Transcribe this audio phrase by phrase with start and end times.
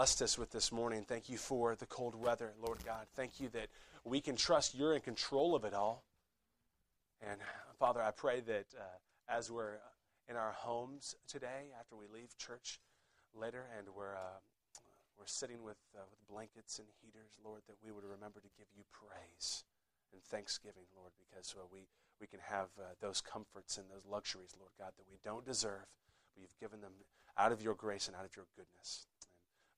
[0.00, 1.04] blessed us with this morning.
[1.04, 3.04] Thank you for the cold weather, Lord God.
[3.16, 3.66] Thank you that
[4.02, 6.04] we can trust you're in control of it all.
[7.20, 7.38] And
[7.78, 8.96] Father, I pray that uh,
[9.28, 9.76] as we're
[10.26, 12.80] in our homes today, after we leave church
[13.38, 14.40] later, and we're uh,
[15.18, 18.68] we're sitting with uh, with blankets and heaters, Lord, that we would remember to give
[18.74, 19.64] you praise
[20.14, 21.80] and thanksgiving, Lord, because uh, we
[22.22, 25.84] we can have uh, those comforts and those luxuries, Lord God, that we don't deserve,
[26.32, 27.04] but you've given them
[27.36, 29.04] out of your grace and out of your goodness.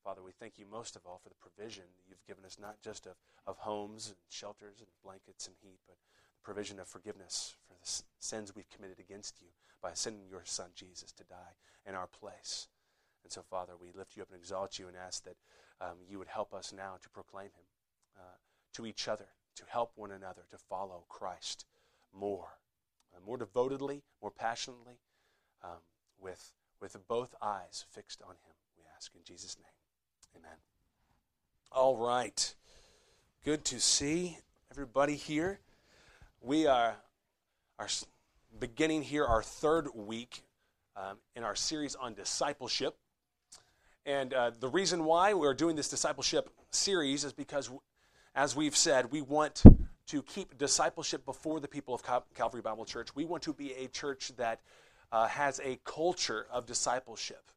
[0.05, 2.81] Father, we thank you most of all for the provision that you've given us, not
[2.83, 3.15] just of,
[3.47, 5.97] of homes and shelters and blankets and heat, but
[6.35, 9.49] the provision of forgiveness for the sins we've committed against you
[9.81, 11.55] by sending your Son Jesus to die
[11.87, 12.69] in our place.
[13.23, 15.37] And so, Father, we lift you up and exalt you and ask that
[15.81, 17.67] um, you would help us now to proclaim him
[18.19, 18.39] uh,
[18.75, 21.65] to each other, to help one another to follow Christ
[22.13, 22.59] more,
[23.15, 24.99] uh, more devotedly, more passionately,
[25.63, 25.83] um,
[26.21, 28.55] with, with both eyes fixed on him.
[28.77, 29.82] We ask in Jesus' name.
[30.37, 30.57] Amen.
[31.71, 32.55] All right.
[33.45, 34.39] Good to see
[34.71, 35.59] everybody here.
[36.41, 36.97] We are,
[37.79, 37.89] are
[38.59, 40.43] beginning here our third week
[40.97, 42.97] um, in our series on discipleship.
[44.05, 47.71] And uh, the reason why we're doing this discipleship series is because,
[48.35, 49.63] as we've said, we want
[50.09, 53.15] to keep discipleship before the people of Cal- Calvary Bible Church.
[53.15, 54.61] We want to be a church that
[55.13, 57.51] uh, has a culture of discipleship.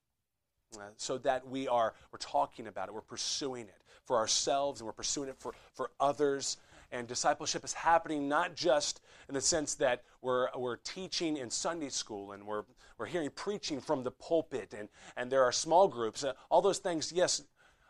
[0.98, 4.94] So that we are we're talking about it, we're pursuing it for ourselves, and we're
[4.94, 6.58] pursuing it for, for others.
[6.92, 11.90] And discipleship is happening not just in the sense that we're, we're teaching in Sunday
[11.90, 12.64] school and we're,
[12.98, 14.88] we're hearing preaching from the pulpit and,
[15.18, 16.24] and there are small groups.
[16.24, 17.44] Uh, all those things, yes,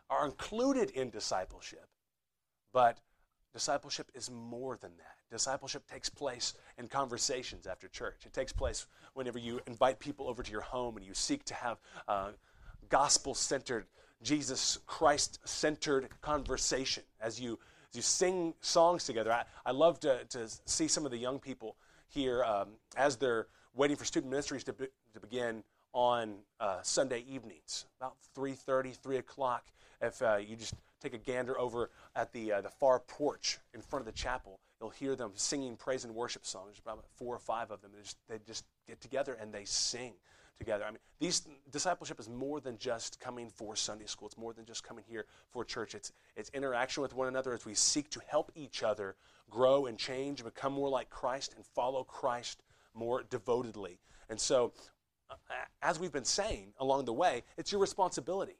[0.08, 1.86] are included in discipleship.
[2.72, 2.98] But
[3.52, 5.16] discipleship is more than that.
[5.30, 8.22] Discipleship takes place in conversations after church.
[8.24, 11.54] It takes place whenever you invite people over to your home and you seek to
[11.54, 12.30] have uh,
[12.88, 13.86] gospel centered,
[14.22, 17.58] Jesus Christ centered conversation as you,
[17.90, 19.32] as you sing songs together.
[19.32, 21.76] I, I love to, to see some of the young people
[22.08, 27.24] here um, as they're waiting for student ministries to, be, to begin on uh, Sunday
[27.28, 29.64] evenings, about 3.30, 3 o'clock.
[30.02, 33.80] If uh, you just take a gander over at the, uh, the far porch in
[33.80, 36.78] front of the chapel, you'll hear them singing praise and worship songs.
[36.78, 37.92] About four or five of them.
[37.94, 40.12] They just, they just get together and they sing
[40.58, 40.84] together.
[40.84, 44.28] I mean, these discipleship is more than just coming for Sunday school.
[44.28, 45.94] It's more than just coming here for church.
[45.94, 49.16] It's it's interaction with one another as we seek to help each other
[49.50, 52.62] grow and change, and become more like Christ, and follow Christ
[52.94, 54.00] more devotedly.
[54.28, 54.72] And so,
[55.30, 55.34] uh,
[55.82, 58.56] as we've been saying along the way, it's your responsibility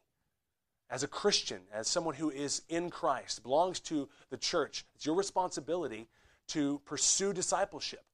[0.88, 4.84] as a Christian, as someone who is in Christ, belongs to the church.
[4.94, 6.08] It's your responsibility
[6.48, 8.04] to pursue discipleship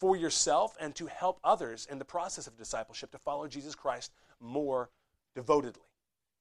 [0.00, 4.12] for yourself and to help others in the process of discipleship to follow Jesus Christ
[4.40, 4.90] more
[5.34, 5.82] devotedly.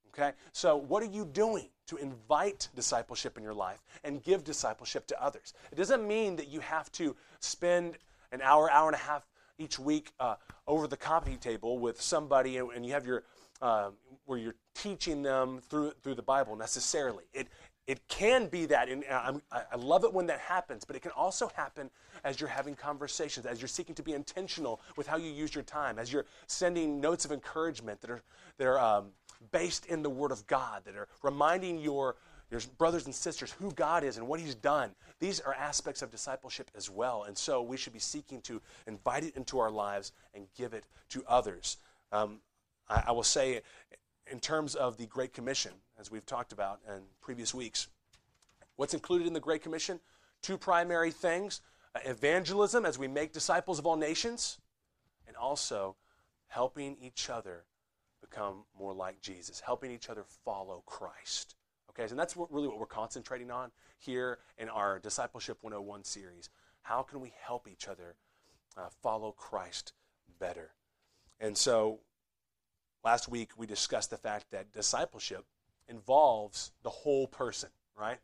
[0.07, 0.31] Okay?
[0.53, 5.23] So, what are you doing to invite discipleship in your life and give discipleship to
[5.23, 5.53] others?
[5.71, 7.97] It doesn't mean that you have to spend
[8.31, 9.27] an hour, hour and a half
[9.57, 13.23] each week uh, over the coffee table with somebody and you have your
[13.61, 13.89] uh,
[14.25, 17.25] where you're teaching them through through the Bible necessarily.
[17.33, 17.49] It
[17.89, 21.49] it can be that, and I love it when that happens, but it can also
[21.55, 21.89] happen
[22.23, 25.63] as you're having conversations, as you're seeking to be intentional with how you use your
[25.63, 28.21] time, as you're sending notes of encouragement that are,
[28.59, 29.07] that are um,
[29.51, 32.15] based in the Word of God, that are reminding your,
[32.51, 34.91] your brothers and sisters who God is and what He's done.
[35.19, 39.23] These are aspects of discipleship as well, and so we should be seeking to invite
[39.23, 41.77] it into our lives and give it to others.
[42.11, 42.41] Um,
[42.87, 43.61] I, I will say,
[44.31, 47.87] in terms of the Great Commission, as we've talked about in previous weeks.
[48.75, 49.99] What's included in the Great Commission?
[50.41, 51.61] Two primary things
[51.95, 54.59] uh, evangelism as we make disciples of all nations,
[55.27, 55.95] and also
[56.47, 57.65] helping each other
[58.21, 61.55] become more like Jesus, helping each other follow Christ.
[61.89, 66.49] Okay, and that's what, really what we're concentrating on here in our Discipleship 101 series.
[66.83, 68.15] How can we help each other
[68.77, 69.93] uh, follow Christ
[70.39, 70.71] better?
[71.39, 71.99] And so
[73.03, 75.45] last week we discussed the fact that discipleship
[75.87, 78.19] involves the whole person, right?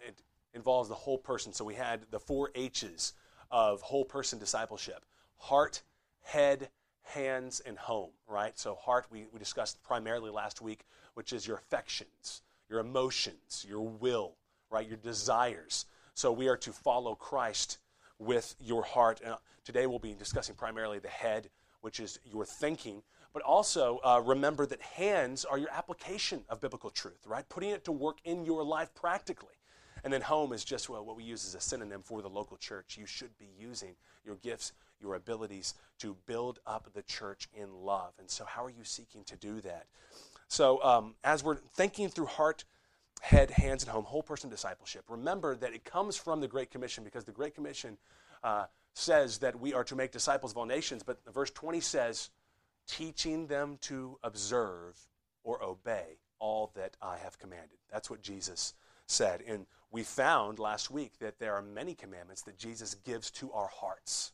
[0.00, 0.22] It
[0.54, 1.52] involves the whole person.
[1.52, 3.14] So we had the four H's
[3.50, 5.04] of whole person discipleship
[5.36, 5.82] heart,
[6.22, 6.68] head,
[7.02, 8.58] hands, and home, right?
[8.58, 13.80] So, heart, we, we discussed primarily last week, which is your affections, your emotions, your
[13.80, 14.36] will,
[14.70, 14.86] right?
[14.86, 15.86] Your desires.
[16.14, 17.78] So, we are to follow Christ
[18.18, 19.20] with your heart.
[19.24, 21.48] And uh, today we'll be discussing primarily the head,
[21.80, 26.90] which is your thinking, but also uh, remember that hands are your application of biblical
[26.90, 27.48] truth, right?
[27.48, 29.54] Putting it to work in your life practically.
[30.02, 32.56] And then home is just well, what we use as a synonym for the local
[32.56, 32.96] church.
[32.98, 33.94] You should be using
[34.24, 38.12] your gifts, your abilities to build up the church in love.
[38.18, 39.86] And so, how are you seeking to do that?
[40.48, 42.64] So, um, as we're thinking through heart,
[43.20, 47.04] head, hands, and home, whole person discipleship, remember that it comes from the Great Commission
[47.04, 47.98] because the Great Commission
[48.42, 51.02] uh, says that we are to make disciples of all nations.
[51.02, 52.30] But verse 20 says,
[52.90, 54.98] teaching them to observe
[55.44, 57.78] or obey all that I have commanded.
[57.92, 58.74] That's what Jesus
[59.06, 59.42] said.
[59.46, 63.68] And we found last week that there are many commandments that Jesus gives to our
[63.68, 64.32] hearts.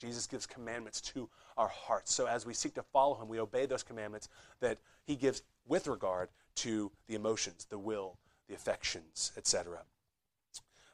[0.00, 2.14] Jesus gives commandments to our hearts.
[2.14, 4.28] So as we seek to follow him, we obey those commandments
[4.60, 8.18] that he gives with regard to the emotions, the will,
[8.48, 9.80] the affections, etc.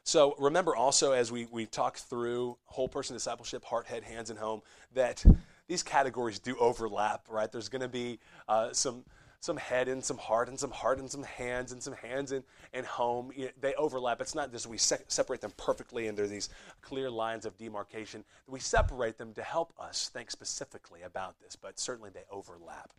[0.03, 4.39] So remember also as we, we talk through whole person discipleship, heart, head, hands, and
[4.39, 4.61] home,
[4.93, 5.25] that
[5.67, 7.51] these categories do overlap, right?
[7.51, 9.03] There's going to be uh, some
[9.39, 12.43] some head and some heart and some heart and some hands and some hands and,
[12.73, 13.31] and home.
[13.61, 14.19] They overlap.
[14.19, 16.49] It's not just we se- separate them perfectly and there are these
[16.81, 18.23] clear lines of demarcation.
[18.47, 22.93] We separate them to help us think specifically about this, but certainly they overlap.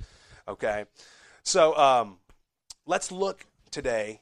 [0.47, 0.85] Okay?
[1.43, 2.19] So um,
[2.87, 4.21] let's look today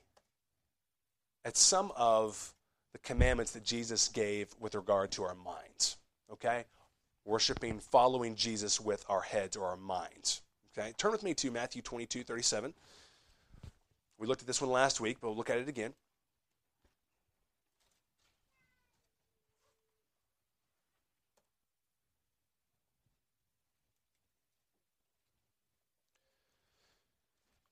[1.45, 2.55] at some of
[2.93, 5.99] the commandments that Jesus gave with regard to our minds.
[6.33, 6.65] Okay?
[7.27, 10.43] Worshiping, following Jesus with our heads or our minds.
[10.79, 12.73] Okay, turn with me to Matthew 22, 37.
[14.17, 15.93] We looked at this one last week, but we'll look at it again.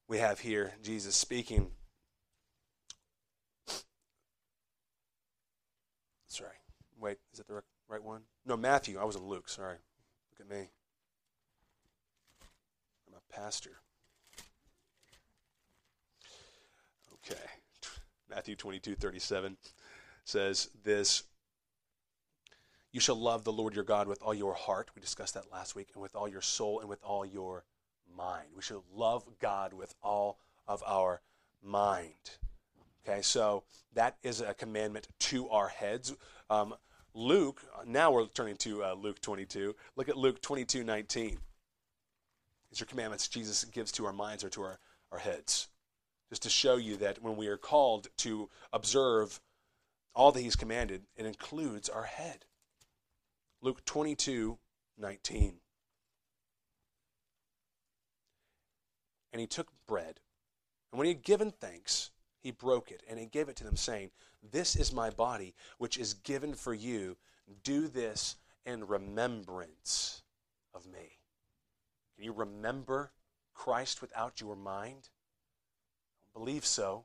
[0.09, 1.71] We have here Jesus speaking.
[6.27, 6.51] Sorry.
[6.99, 8.23] Wait, is that the right one?
[8.47, 8.99] No, Matthew.
[8.99, 9.49] I was in Luke.
[9.49, 9.77] Sorry.
[10.31, 10.69] Look at me
[13.09, 13.81] I'm a pastor.
[17.15, 17.41] Okay.
[18.29, 19.57] Matthew 22, 37
[20.25, 21.23] says this
[22.93, 24.91] You shall love the Lord your God with all your heart.
[24.95, 27.65] We discussed that last week, and with all your soul and with all your
[28.15, 28.49] mind.
[28.55, 31.23] We should love God with all of our
[31.63, 32.13] mind.
[33.07, 33.65] Okay, so
[33.95, 36.15] that is a commandment to our heads.
[36.51, 36.75] Um,
[37.15, 39.77] Luke, now we're turning to uh, Luke 22.
[39.95, 41.39] Look at Luke 22, 19.
[42.71, 44.81] These are commandments Jesus gives to our minds or to our,
[45.13, 45.69] our heads.
[46.29, 49.41] Just to show you that when we are called to observe
[50.13, 52.47] all that He's commanded, it includes our head.
[53.63, 54.59] Luke 22
[54.99, 55.55] 19.
[59.33, 60.21] And he took bread,
[60.93, 63.75] and when he had given thanks, he broke it, and he gave it to them,
[63.75, 64.11] saying,
[64.51, 67.17] This is my body, which is given for you.
[67.63, 68.37] Do this
[68.67, 70.23] in remembrance
[70.75, 71.19] of me.
[72.15, 73.13] Can you remember
[73.55, 75.09] Christ without your mind?
[76.27, 77.05] I believe so.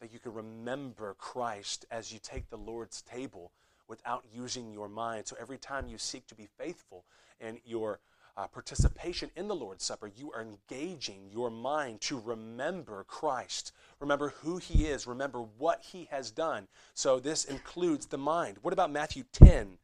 [0.00, 3.52] That you can remember Christ as you take the Lord's table
[3.88, 5.26] without using your mind.
[5.26, 7.04] So every time you seek to be faithful
[7.40, 7.98] and your
[8.38, 13.72] uh, participation in the Lord's Supper, you are engaging your mind to remember Christ.
[13.98, 15.08] Remember who He is.
[15.08, 16.68] Remember what He has done.
[16.94, 18.58] So this includes the mind.
[18.62, 19.78] What about Matthew 10,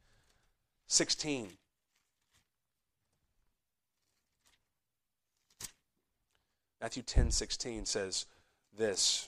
[0.87, 1.49] 16?
[6.81, 8.25] Matthew 10 16 says
[8.77, 9.27] this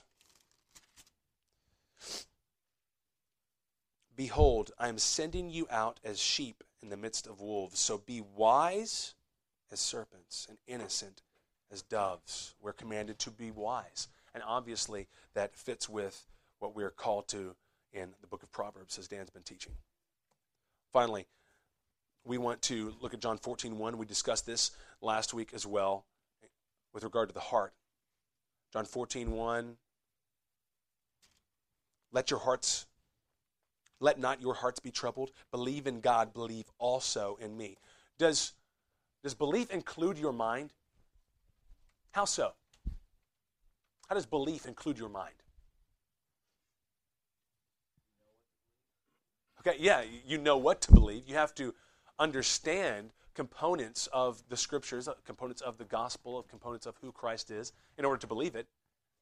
[4.15, 7.79] Behold, I am sending you out as sheep in the midst of wolves.
[7.79, 9.15] So be wise
[9.71, 11.21] as serpents and innocent
[11.71, 12.55] as doves.
[12.61, 14.07] We're commanded to be wise.
[14.33, 16.27] And obviously, that fits with
[16.59, 17.55] what we're called to
[17.93, 19.73] in the book of Proverbs, as Dan's been teaching.
[20.93, 21.25] Finally,
[22.23, 23.97] we want to look at John 14 1.
[23.97, 24.71] We discussed this
[25.01, 26.05] last week as well
[26.93, 27.73] with regard to the heart.
[28.73, 29.77] John 14, 1.
[32.11, 32.85] Let your hearts,
[33.99, 35.31] let not your hearts be troubled.
[35.51, 37.77] Believe in God, believe also in me.
[38.17, 38.53] Does,
[39.23, 40.73] does belief include your mind?
[42.11, 42.53] How so?
[44.07, 45.35] How does belief include your mind?
[49.59, 51.23] Okay, yeah, you know what to believe.
[51.27, 51.73] You have to
[52.19, 57.51] understand components of the scriptures, uh, components of the gospel, of components of who Christ
[57.51, 58.65] is, in order to believe it.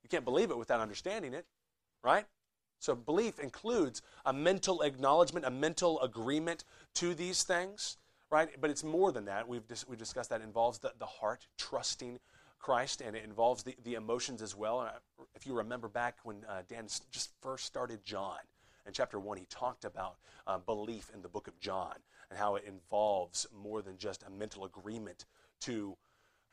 [0.04, 1.46] You can't believe it without understanding it,
[2.04, 2.26] right?
[2.80, 6.64] So belief includes a mental acknowledgement, a mental agreement
[6.96, 7.98] to these things,
[8.30, 8.50] right?
[8.60, 9.48] But it's more than that.
[9.48, 12.20] We've, dis- we've discussed that it involves the, the heart trusting
[12.60, 14.82] Christ, and it involves the, the emotions as well.
[14.82, 14.92] And
[15.36, 18.40] if you remember back when uh, Dan just first started John,
[18.88, 21.96] in chapter 1, he talked about uh, belief in the book of John
[22.30, 25.26] and how it involves more than just a mental agreement
[25.62, 25.96] to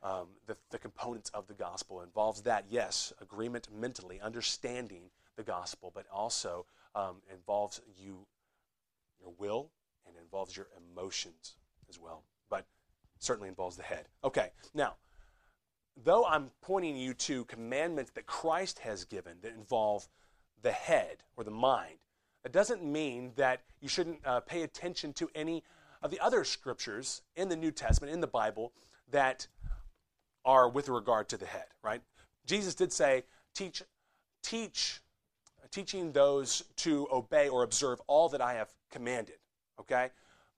[0.03, 2.01] um, the, the components of the gospel.
[2.01, 8.27] It involves that, yes, agreement mentally, understanding the gospel, but also um, involves you,
[9.21, 9.71] your will,
[10.07, 11.57] and involves your emotions
[11.93, 12.25] as well.
[12.49, 12.67] But
[13.19, 14.07] certainly involves the head.
[14.25, 14.95] Okay, now,
[16.03, 20.09] though I'm pointing you to commandments that Christ has given that involve
[20.63, 21.99] the head or the mind,
[22.45, 25.63] it doesn't mean that you shouldn't uh, pay attention to any
[26.03, 28.73] of the other scriptures in the New Testament, in the Bible,
[29.11, 29.47] that
[30.45, 32.01] are with regard to the head, right?
[32.47, 33.23] Jesus did say,
[33.55, 33.83] teach,
[34.43, 35.01] teach,
[35.71, 39.37] teaching those to obey or observe all that I have commanded,
[39.79, 40.11] okay?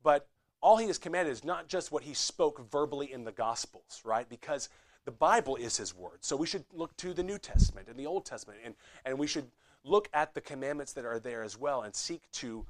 [0.03, 0.27] But
[0.65, 4.27] all he has commanded is not just what he spoke verbally in the Gospels, right?
[4.31, 4.71] Because
[5.05, 6.19] the Bible is his word.
[6.23, 9.27] So we should look to the New Testament and the Old Testament, and, and we
[9.27, 9.45] should
[9.85, 12.65] look at the commandments that are there as well and seek to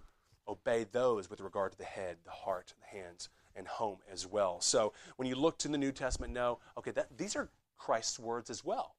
[0.48, 4.60] obey those with regard to the head, the heart, the hands, and home as well.
[4.60, 7.48] So when you look to the New Testament, know, okay, that, these are
[7.78, 8.96] Christ's words as well,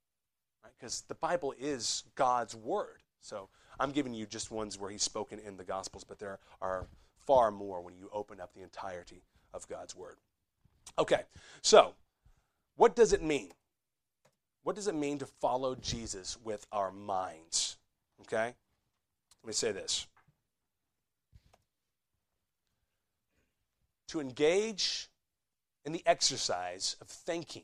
[0.63, 1.09] because right?
[1.09, 3.03] the Bible is God's word.
[3.19, 6.87] So I'm giving you just ones where he's spoken in the Gospels, but there are
[7.25, 10.17] far more when you open up the entirety of God's word.
[10.97, 11.21] Okay,
[11.61, 11.93] so
[12.75, 13.51] what does it mean?
[14.63, 17.77] What does it mean to follow Jesus with our minds?
[18.21, 18.53] Okay?
[19.43, 20.07] Let me say this.
[24.09, 25.09] To engage
[25.85, 27.63] in the exercise of thinking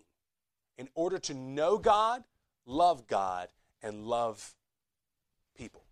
[0.78, 2.24] in order to know God,
[2.66, 3.48] love God,
[3.82, 4.54] and love
[5.58, 5.84] people.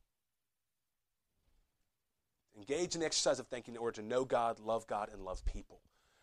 [2.59, 5.43] Engage in the exercise of thinking in order to know God, love God, and love
[5.45, 5.79] people.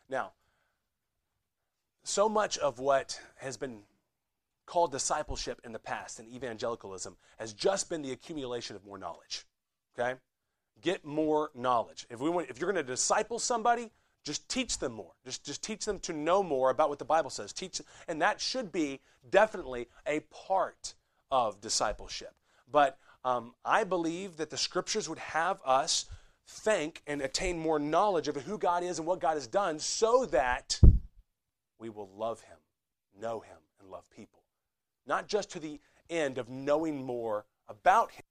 [0.08, 0.32] Now,
[2.04, 3.80] so much of what has been
[4.66, 9.46] called discipleship in the past and evangelicalism has just been the accumulation of more knowledge.
[9.98, 10.18] Okay?
[10.82, 12.06] Get more knowledge.
[12.10, 13.90] If we want, if you're going to disciple somebody,
[14.24, 15.12] just teach them more.
[15.24, 17.52] Just, just teach them to know more about what the Bible says.
[17.52, 19.00] Teach, and that should be
[19.30, 20.94] definitely a part
[21.30, 22.34] of discipleship.
[22.70, 26.06] But um, I believe that the scriptures would have us
[26.46, 30.26] think and attain more knowledge of who God is and what God has done so
[30.26, 30.80] that
[31.78, 32.58] we will love Him,
[33.20, 34.42] know Him, and love people.
[35.06, 38.24] Not just to the end of knowing more about him,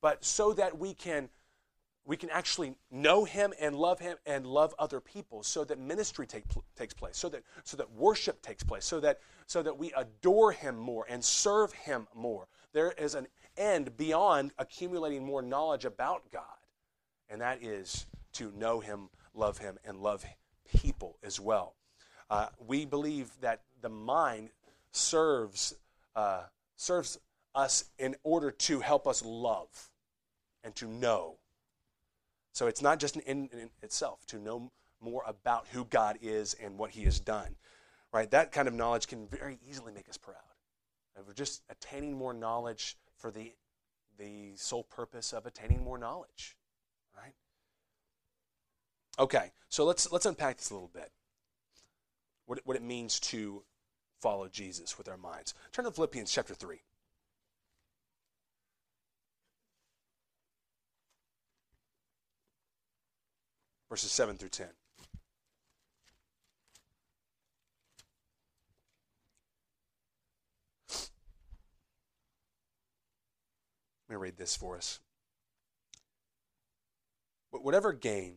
[0.00, 1.28] but so that we can
[2.04, 6.26] we can actually know him and love him and love other people so that ministry
[6.26, 6.42] take,
[6.74, 10.50] takes place so that so that worship takes place so that so that we adore
[10.50, 12.48] him more and serve him more.
[12.72, 16.61] There is an end beyond accumulating more knowledge about god
[17.28, 20.24] and that is to know him love him and love
[20.78, 21.74] people as well
[22.30, 24.50] uh, we believe that the mind
[24.90, 25.74] serves
[26.16, 26.42] uh,
[26.76, 27.18] serves
[27.54, 29.90] us in order to help us love
[30.64, 31.36] and to know.
[32.52, 36.54] So it's not just an end in itself, to know more about who God is
[36.54, 37.56] and what He has done.
[38.12, 38.30] Right?
[38.30, 40.36] That kind of knowledge can very easily make us proud.
[41.16, 43.52] And we're just attaining more knowledge for the,
[44.18, 46.56] the sole purpose of attaining more knowledge.
[49.18, 51.10] Okay, so let's, let's unpack this a little bit.
[52.46, 53.62] What, what it means to
[54.20, 55.54] follow Jesus with our minds.
[55.72, 56.80] Turn to Philippians chapter 3.
[63.90, 64.68] Verses 7 through 10.
[74.08, 75.00] Let me read this for us.
[77.50, 78.36] Whatever gain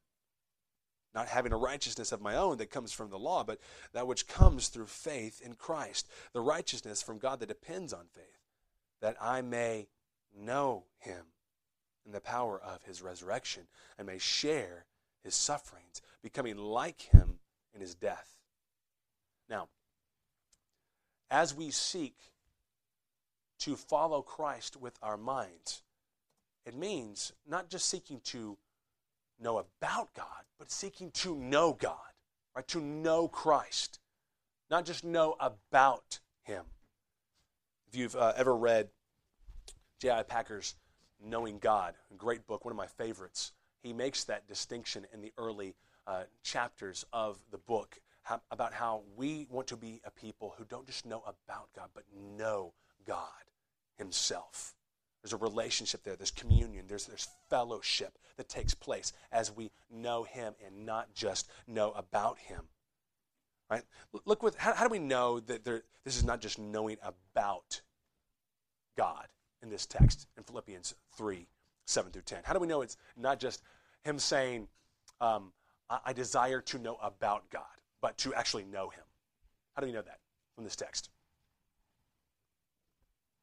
[1.13, 3.59] Not having a righteousness of my own that comes from the law, but
[3.93, 8.39] that which comes through faith in Christ, the righteousness from God that depends on faith,
[9.01, 9.87] that I may
[10.33, 11.25] know him
[12.05, 13.63] in the power of his resurrection
[13.97, 14.85] and may share
[15.23, 17.39] his sufferings, becoming like him
[17.73, 18.37] in his death.
[19.49, 19.67] Now,
[21.29, 22.15] as we seek
[23.59, 25.83] to follow Christ with our minds,
[26.65, 28.57] it means not just seeking to
[29.41, 31.97] know about God, but seeking to know God,
[32.55, 32.67] right?
[32.69, 33.99] To know Christ,
[34.69, 36.63] not just know about Him.
[37.87, 38.89] If you've uh, ever read
[39.99, 40.23] J.I.
[40.23, 40.75] Packer's
[41.23, 43.51] Knowing God, a great book, one of my favorites.
[43.83, 45.75] He makes that distinction in the early
[46.07, 47.99] uh, chapters of the book
[48.49, 52.03] about how we want to be a people who don't just know about God, but
[52.37, 52.73] know
[53.05, 53.19] God
[53.97, 54.73] Himself.
[55.23, 60.23] There's a relationship there, there's communion, there's, there's fellowship that takes place as we know
[60.23, 62.61] Him and not just know about Him.
[63.69, 63.83] Right?
[64.25, 67.81] Look with how, how do we know that there, this is not just knowing about
[68.97, 69.27] God?
[69.61, 71.47] in this text in Philippians 3
[71.85, 72.39] 7 through 10?
[72.43, 73.61] How do we know it's not just
[74.03, 74.67] him saying,
[75.19, 75.51] um,
[75.89, 77.63] I, I desire to know about God,
[78.01, 79.03] but to actually know him.
[79.75, 80.19] How do we know that
[80.55, 81.09] from this text?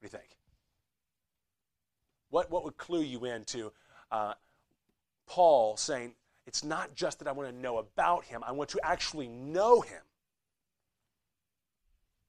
[0.01, 0.38] What do you think?
[2.31, 3.73] What, what would clue you into
[4.11, 4.35] uh,
[5.27, 6.15] Paul saying,
[6.47, 9.81] it's not just that I want to know about him, I want to actually know
[9.81, 10.03] him?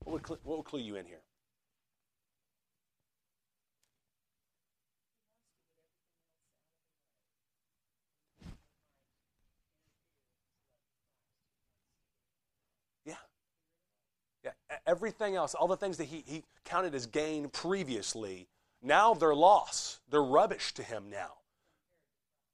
[0.03, 1.21] What would, cl- what would clue you in here?
[13.05, 13.15] Yeah.
[14.43, 14.51] Yeah.
[14.87, 18.47] Everything else, all the things that he, he counted as gain previously,
[18.81, 19.99] now they're loss.
[20.09, 21.33] They're rubbish to him now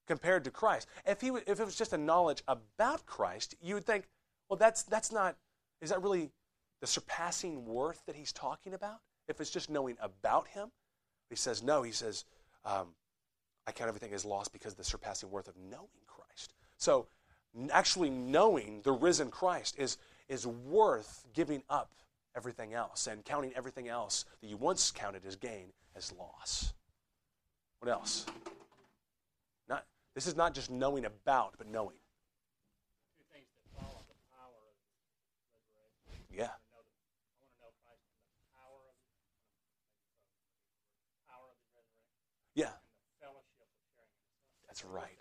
[0.08, 0.88] compared to Christ.
[1.06, 4.06] If, he, if it was just a knowledge about Christ, you would think,
[4.50, 5.36] well, that's, that's not,
[5.82, 6.30] is that really
[6.82, 9.00] the surpassing worth that he's talking about?
[9.28, 10.70] If it's just knowing about him?
[11.30, 12.26] He says, no, he says,
[12.64, 12.90] um,
[13.68, 16.54] I count everything as lost because of the surpassing worth of knowing Christ.
[16.78, 17.08] So,
[17.72, 21.92] actually knowing the risen Christ is, is worth giving up
[22.36, 26.74] everything else and counting everything else that you once counted as gain as loss.
[27.80, 28.26] What else?
[29.70, 31.96] Not, this is not just knowing about, but knowing.
[36.34, 36.50] Yeah.
[42.54, 42.70] Yeah.
[44.68, 45.18] That's right.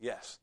[0.00, 0.38] Yes.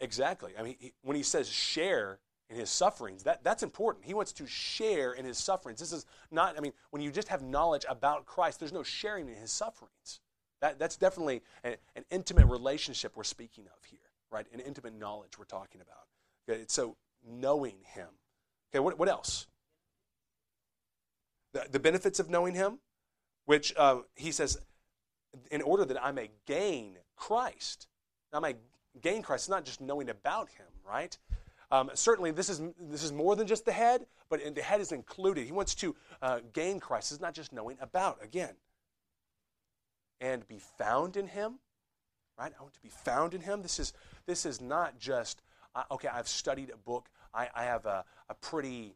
[0.00, 0.52] Exactly.
[0.58, 2.18] I mean, he, when he says share
[2.50, 4.04] in his sufferings, that, that's important.
[4.04, 5.80] He wants to share in his sufferings.
[5.80, 9.28] This is not, I mean, when you just have knowledge about Christ, there's no sharing
[9.28, 10.20] in his sufferings.
[10.60, 13.98] That, that's definitely an, an intimate relationship we're speaking of here,
[14.30, 14.46] right?
[14.52, 16.06] An intimate knowledge we're talking about.
[16.48, 18.08] Okay, so knowing him.
[18.70, 19.46] Okay, what, what else?
[21.52, 22.78] The, the benefits of knowing him,
[23.46, 24.58] which uh, he says,
[25.50, 27.88] in order that I may gain Christ.
[28.32, 28.56] I may
[29.02, 29.44] gain Christ.
[29.44, 31.16] It's not just knowing about him, right?
[31.70, 34.92] Um, certainly, this is, this is more than just the head, but the head is
[34.92, 35.46] included.
[35.46, 37.12] He wants to uh, gain Christ.
[37.12, 38.54] It's not just knowing about, again.
[40.20, 41.58] And be found in him,
[42.38, 42.52] right?
[42.56, 43.62] I want to be found in him.
[43.62, 43.92] This is,
[44.26, 45.42] this is not just,
[45.74, 48.94] uh, okay, I've studied a book, I, I have a, a pretty,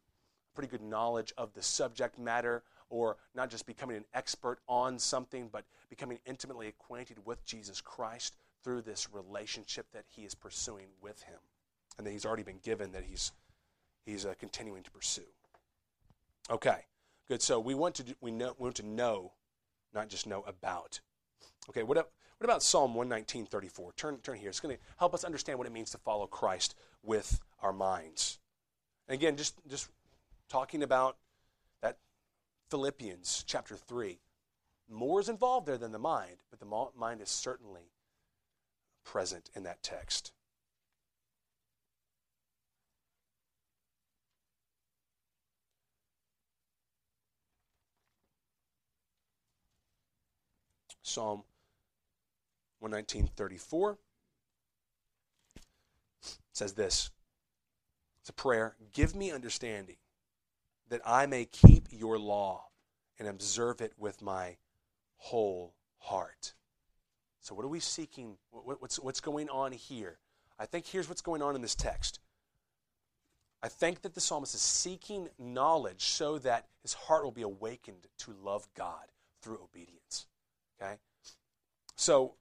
[0.54, 5.48] pretty good knowledge of the subject matter, or not just becoming an expert on something,
[5.52, 11.22] but becoming intimately acquainted with Jesus Christ through this relationship that he is pursuing with
[11.22, 11.38] him
[11.98, 13.32] and that he's already been given that he's,
[14.04, 15.22] he's uh, continuing to pursue.
[16.50, 16.84] Okay,
[17.28, 17.42] good.
[17.42, 19.32] So we want to, do, we, know, we want to know,
[19.94, 21.00] not just know about.
[21.68, 23.96] Okay, what, what about Psalm 119.34?
[23.96, 24.48] Turn, turn here.
[24.48, 28.38] It's going to help us understand what it means to follow Christ with our minds.
[29.08, 29.88] And again, just, just
[30.48, 31.16] talking about
[31.82, 31.98] that
[32.70, 34.18] Philippians chapter 3.
[34.88, 37.92] More is involved there than the mind, but the mind is certainly
[39.04, 40.32] present in that text.
[51.02, 51.42] Psalm
[52.80, 53.98] 119:34
[56.52, 57.10] says this.
[58.20, 59.96] It's a prayer, give me understanding
[60.88, 62.68] that I may keep your law
[63.18, 64.58] and observe it with my
[65.16, 66.54] whole heart.
[67.40, 68.36] So, what are we seeking?
[68.50, 70.18] What's, what's going on here?
[70.58, 72.20] I think here's what's going on in this text.
[73.62, 78.06] I think that the psalmist is seeking knowledge so that his heart will be awakened
[78.18, 79.06] to love God
[79.42, 80.26] through obedience.
[80.80, 80.96] Okay?
[81.96, 82.34] So,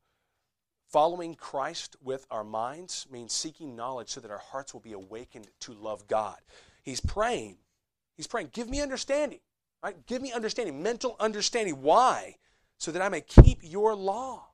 [0.89, 5.47] following Christ with our minds means seeking knowledge so that our hearts will be awakened
[5.61, 6.37] to love God.
[6.83, 7.57] He's praying.
[8.15, 9.39] He's praying, give me understanding.
[9.81, 9.95] Right?
[10.07, 11.81] Give me understanding, mental understanding.
[11.81, 12.35] Why?
[12.79, 14.48] So that I may keep your law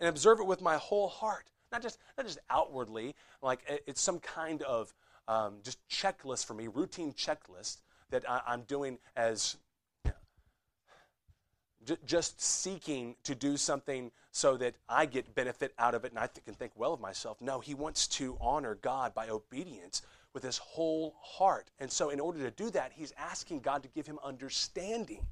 [0.00, 1.50] and observe it with my whole heart.
[1.70, 4.92] Not just, not just outwardly, like it's some kind of
[5.28, 7.78] um, just checklist for me, routine checklist
[8.10, 9.56] that I, am doing as
[10.04, 16.18] know, just seeking to do something so that I get benefit out of it and
[16.18, 17.40] I can think well of myself.
[17.40, 21.70] No, he wants to honor God by obedience with his whole heart.
[21.78, 25.26] And so, in order to do that, he's asking God to give him understanding,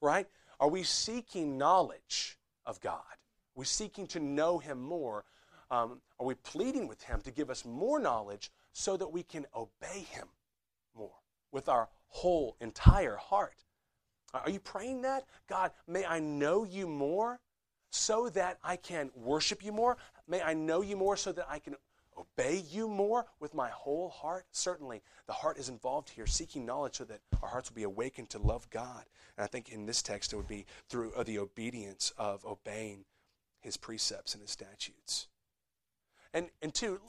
[0.00, 0.26] right?
[0.58, 3.02] Are we seeking knowledge of God?
[3.60, 5.24] We seeking to know Him more?
[5.70, 9.46] Um, are we pleading with Him to give us more knowledge so that we can
[9.54, 10.28] obey Him
[10.96, 11.20] more
[11.52, 13.64] with our whole, entire heart?
[14.32, 15.24] Are you praying that?
[15.46, 17.38] God, may I know you more
[17.90, 19.98] so that I can worship you more?
[20.26, 21.74] May I know you more so that I can
[22.16, 24.46] obey you more with my whole heart?
[24.52, 28.30] Certainly, the heart is involved here, seeking knowledge so that our hearts will be awakened
[28.30, 29.04] to love God.
[29.36, 33.04] And I think in this text, it would be through uh, the obedience of obeying
[33.60, 35.28] his precepts and his statutes.
[36.32, 37.00] And, and two,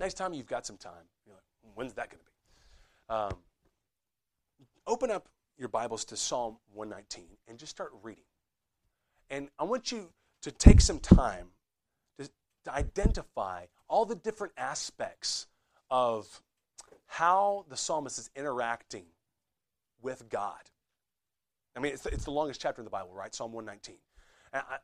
[0.00, 0.92] next time you've got some time,
[1.26, 2.32] you're like, when's that going to be?
[3.14, 3.38] Um,
[4.86, 8.24] open up your Bibles to Psalm 119 and just start reading.
[9.30, 10.10] And I want you
[10.42, 11.48] to take some time
[12.18, 12.28] to,
[12.64, 15.46] to identify all the different aspects
[15.90, 16.42] of
[17.06, 19.04] how the psalmist is interacting
[20.00, 20.60] with God.
[21.76, 23.34] I mean, it's, it's the longest chapter in the Bible, right?
[23.34, 23.96] Psalm 119.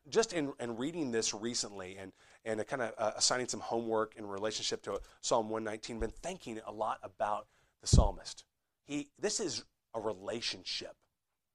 [0.08, 2.12] Just in, in, reading this recently and,
[2.44, 6.72] and kind of uh, assigning some homework in relationship to Psalm 119, been thinking a
[6.72, 7.46] lot about
[7.80, 8.44] the psalmist.
[8.84, 10.94] He, this is a relationship.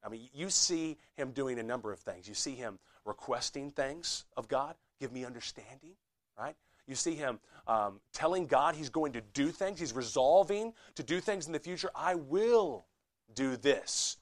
[0.04, 2.26] I mean, you see him doing a number of things.
[2.26, 5.94] You see him requesting things of God, give me understanding,
[6.38, 6.56] right?
[6.86, 9.78] You see him um, telling God he's going to do things.
[9.78, 11.90] He's resolving to do things in the future.
[11.94, 12.86] I will
[13.34, 14.16] do this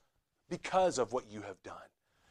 [0.49, 1.77] because of what you have done.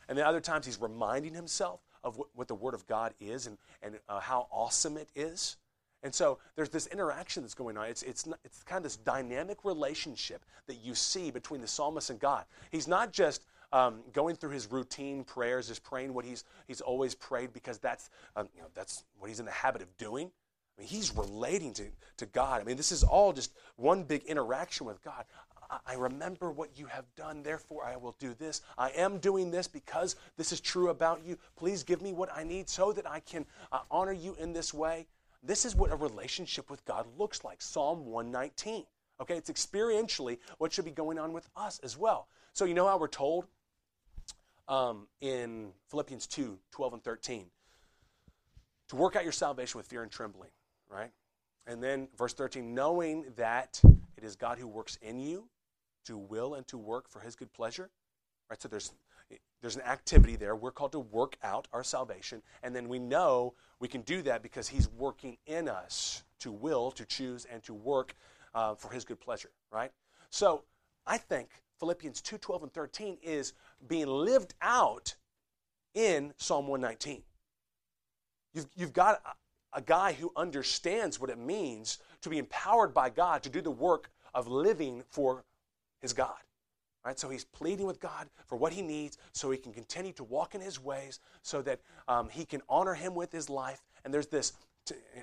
[0.09, 3.47] And then other times he's reminding himself of what, what the Word of God is
[3.47, 5.57] and, and uh, how awesome it is.
[6.03, 7.87] And so there's this interaction that's going on.
[7.87, 12.19] It's, it's, it's kind of this dynamic relationship that you see between the psalmist and
[12.19, 12.45] God.
[12.71, 13.43] He's not just
[13.73, 18.09] um, going through his routine prayers, just praying what he's, he's always prayed because that's,
[18.35, 20.31] um, you know, that's what he's in the habit of doing.
[20.77, 21.85] I mean, he's relating to,
[22.17, 22.61] to God.
[22.61, 25.25] I mean, this is all just one big interaction with God.
[25.85, 28.61] I remember what you have done, therefore I will do this.
[28.77, 31.37] I am doing this because this is true about you.
[31.55, 34.73] Please give me what I need so that I can uh, honor you in this
[34.73, 35.07] way.
[35.43, 37.61] This is what a relationship with God looks like.
[37.61, 38.85] Psalm 119.
[39.19, 42.27] Okay, it's experientially what should be going on with us as well.
[42.53, 43.45] So, you know how we're told
[44.67, 47.45] um, in Philippians 2 12 and 13
[48.89, 50.49] to work out your salvation with fear and trembling,
[50.89, 51.11] right?
[51.65, 53.81] And then verse 13, knowing that
[54.15, 55.49] it is God who works in you
[56.07, 57.89] to will and to work for his good pleasure.
[58.49, 58.61] Right?
[58.61, 58.93] So there's
[59.61, 60.55] there's an activity there.
[60.55, 64.41] We're called to work out our salvation, and then we know we can do that
[64.41, 68.15] because he's working in us to will, to choose, and to work
[68.53, 69.49] uh, for his good pleasure.
[69.71, 69.91] Right?
[70.29, 70.63] So
[71.05, 73.53] I think Philippians 2, 12, and 13 is
[73.87, 75.15] being lived out
[75.93, 77.23] in Psalm 119.
[78.53, 83.09] You've, you've got a, a guy who understands what it means to be empowered by
[83.09, 85.43] God to do the work of living for
[86.01, 86.35] his God.
[87.05, 87.17] Right?
[87.17, 90.55] So he's pleading with God for what he needs so he can continue to walk
[90.55, 93.81] in his ways, so that um, he can honor him with his life.
[94.03, 94.53] And there's this,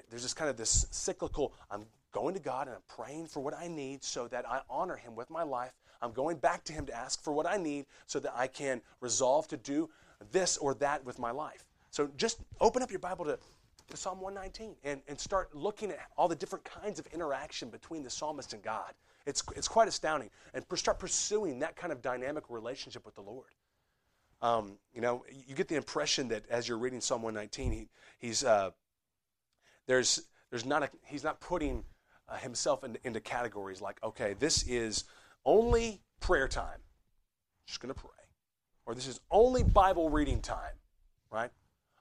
[0.08, 3.54] there's this kind of this cyclical, I'm going to God and I'm praying for what
[3.54, 5.72] I need so that I honor him with my life.
[6.00, 8.80] I'm going back to him to ask for what I need so that I can
[9.00, 9.90] resolve to do
[10.32, 11.64] this or that with my life.
[11.90, 13.38] So just open up your Bible to,
[13.90, 18.02] to Psalm 119 and, and start looking at all the different kinds of interaction between
[18.02, 18.92] the psalmist and God.
[19.26, 20.30] It's, it's quite astounding.
[20.52, 23.54] And start pursuing that kind of dynamic relationship with the Lord.
[24.42, 28.44] Um, you know, you get the impression that as you're reading Psalm 119, he, he's,
[28.44, 28.70] uh,
[29.86, 31.84] there's, there's not a, he's not putting
[32.28, 35.04] uh, himself in, into categories like, okay, this is
[35.44, 36.80] only prayer time.
[37.66, 38.10] Just going to pray.
[38.86, 40.74] Or this is only Bible reading time,
[41.30, 41.50] right?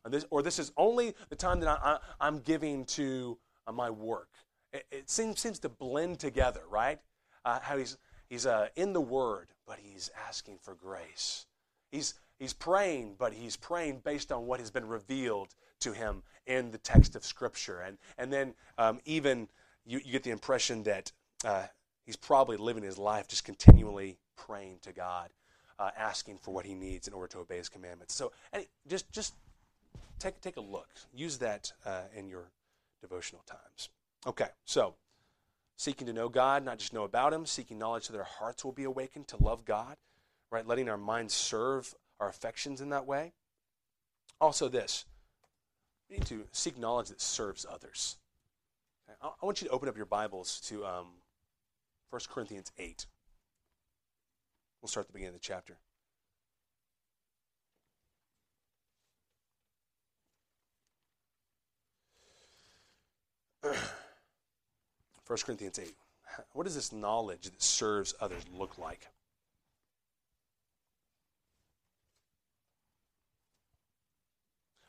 [0.03, 3.89] Or this, or this is only the time that I, am giving to uh, my
[3.89, 4.29] work.
[4.73, 6.99] It, it, seems, seems to blend together, right?
[7.45, 7.97] Uh, how he's,
[8.29, 11.45] he's uh, in the Word, but he's asking for grace.
[11.91, 16.71] He's, he's praying, but he's praying based on what has been revealed to him in
[16.71, 17.81] the text of Scripture.
[17.81, 19.49] And, and then um, even
[19.85, 21.11] you, you, get the impression that
[21.45, 21.63] uh,
[22.05, 25.29] he's probably living his life just continually praying to God,
[25.79, 28.13] uh, asking for what he needs in order to obey his commandments.
[28.15, 28.31] So
[28.87, 29.35] just, just
[30.19, 30.89] take, take a look.
[31.13, 32.51] Use that uh, in your
[33.01, 33.89] devotional times.
[34.25, 34.95] Okay, so
[35.77, 38.63] seeking to know God, not just know about Him, seeking knowledge so that our hearts
[38.63, 39.97] will be awakened to love God,
[40.51, 40.65] right?
[40.67, 43.33] Letting our minds serve our affections in that way.
[44.39, 45.05] Also, this
[46.09, 48.17] we need to seek knowledge that serves others.
[49.21, 51.07] I want you to open up your Bibles to um,
[52.09, 53.05] 1 Corinthians 8.
[54.81, 55.77] We'll start at the beginning of the chapter.
[65.27, 65.93] 1 Corinthians 8.
[66.53, 69.07] What does this knowledge that serves others look like?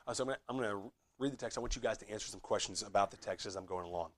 [0.07, 1.57] Uh, so I'm going to read the text.
[1.57, 4.09] I want you guys to answer some questions about the text as I'm going along.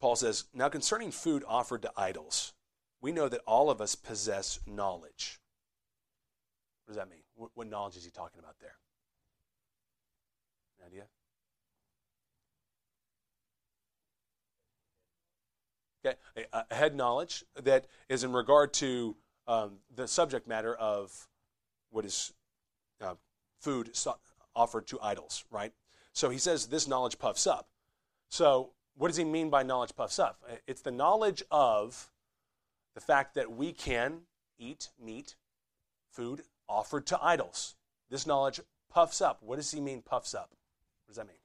[0.00, 2.52] Paul says, Now concerning food offered to idols,
[3.00, 5.40] we know that all of us possess knowledge.
[6.84, 7.22] What does that mean?
[7.34, 8.76] What, what knowledge is he talking about there?
[10.80, 11.04] An idea?
[16.04, 16.16] Okay,
[16.52, 21.28] a, a head knowledge that is in regard to um, the subject matter of
[21.90, 22.32] what is
[23.00, 23.14] uh,
[23.60, 24.18] food so-
[24.54, 25.72] offered to idols, right?
[26.12, 27.68] So he says this knowledge puffs up.
[28.28, 30.42] So what does he mean by knowledge puffs up?
[30.66, 32.10] It's the knowledge of
[32.94, 34.22] the fact that we can
[34.58, 35.36] eat meat,
[36.10, 37.76] food offered to idols.
[38.10, 39.38] This knowledge puffs up.
[39.42, 40.50] What does he mean, puffs up?
[41.04, 41.36] What does that mean?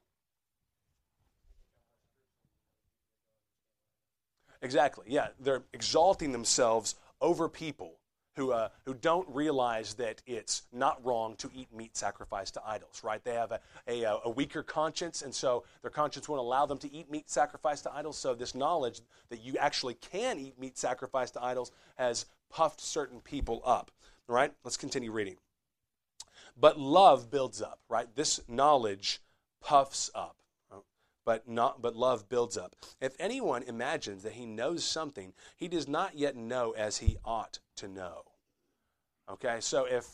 [4.64, 5.28] Exactly, yeah.
[5.38, 7.98] They're exalting themselves over people
[8.34, 13.02] who, uh, who don't realize that it's not wrong to eat meat sacrificed to idols,
[13.04, 13.22] right?
[13.22, 16.92] They have a, a, a, weaker conscience, and so their conscience won't allow them to
[16.92, 18.16] eat meat sacrificed to idols.
[18.16, 23.20] So, this knowledge that you actually can eat meat sacrificed to idols has puffed certain
[23.20, 23.90] people up,
[24.26, 24.52] right?
[24.64, 25.36] Let's continue reading.
[26.58, 28.08] But love builds up, right?
[28.16, 29.20] This knowledge
[29.60, 30.36] puffs up
[31.24, 32.74] but not but love builds up.
[33.00, 37.60] If anyone imagines that he knows something, he does not yet know as he ought
[37.76, 38.22] to know.
[39.30, 40.06] Okay, so if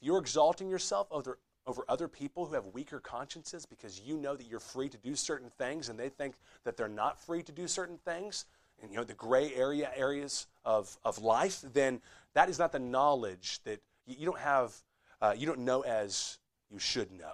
[0.00, 4.46] you're exalting yourself over over other people who have weaker consciences because you know that
[4.46, 7.66] you're free to do certain things and they think that they're not free to do
[7.66, 8.44] certain things,
[8.82, 12.00] and you know the gray area areas of, of life, then
[12.34, 14.74] that is not the knowledge that you don't have,
[15.22, 16.38] uh, you don't know as
[16.70, 17.32] you should know.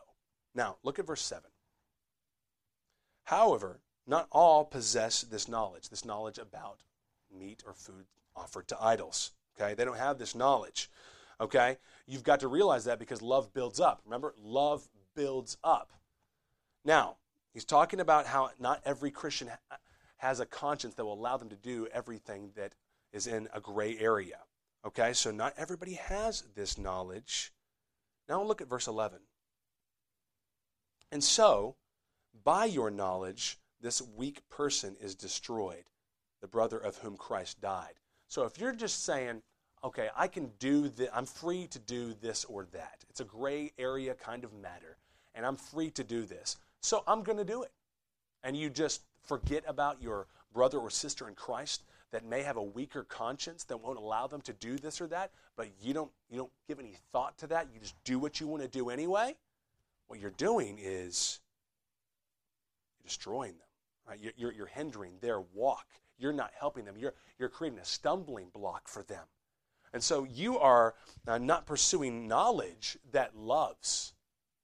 [0.55, 1.50] Now, look at verse 7.
[3.31, 6.81] However, not all possess this knowledge, this knowledge about
[7.33, 9.31] meat or food offered to idols.
[9.55, 9.75] Okay?
[9.75, 10.91] They don't have this knowledge.
[11.41, 11.79] Okay?
[12.09, 14.03] You've got to realize that because love builds up.
[14.05, 15.93] Remember, love builds up.
[16.85, 17.19] Now,
[17.55, 19.49] he's talking about how not every Christian
[20.17, 22.75] has a conscience that will allow them to do everything that
[23.13, 24.39] is in a gray area.
[24.85, 25.13] Okay?
[25.13, 27.53] So not everybody has this knowledge.
[28.29, 29.21] Now look at verse 11.
[31.13, 31.77] And so,
[32.45, 35.85] by your knowledge, this weak person is destroyed,
[36.41, 37.95] the brother of whom Christ died.
[38.29, 39.43] So if you're just saying,
[39.83, 43.73] okay, I can do this, I'm free to do this or that, it's a gray
[43.79, 44.97] area kind of matter,
[45.35, 47.73] and I'm free to do this, so I'm going to do it.
[48.43, 52.63] And you just forget about your brother or sister in Christ that may have a
[52.63, 56.39] weaker conscience that won't allow them to do this or that, but you don't you
[56.39, 57.69] don't give any thought to that.
[57.73, 59.37] You just do what you want to do anyway.
[60.09, 61.41] What you're doing is
[63.01, 63.69] you're destroying them.
[64.09, 64.21] Right?
[64.37, 65.87] You're, you're, hindering their walk.
[66.19, 66.97] You're not helping them.
[66.99, 69.25] You're, you're creating a stumbling block for them.
[69.93, 70.95] And so you are
[71.27, 74.13] uh, not pursuing knowledge that loves,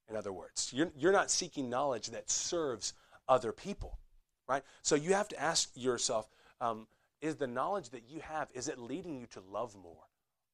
[0.09, 0.71] in other words.
[0.73, 2.93] You're, you're not seeking knowledge that serves
[3.27, 3.97] other people,
[4.47, 4.63] right?
[4.81, 6.29] So you have to ask yourself
[6.61, 6.87] um,
[7.21, 10.03] is the knowledge that you have, is it leading you to love more?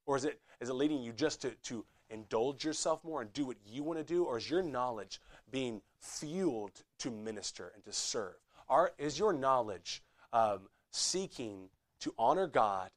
[0.06, 3.46] Or is it, is it leading you just to, to indulge yourself more and do
[3.46, 4.24] what you want to do?
[4.24, 8.36] Or is your knowledge being fueled to minister and to serve?
[8.70, 11.70] Are, is your knowledge um, seeking
[12.02, 12.90] to honor God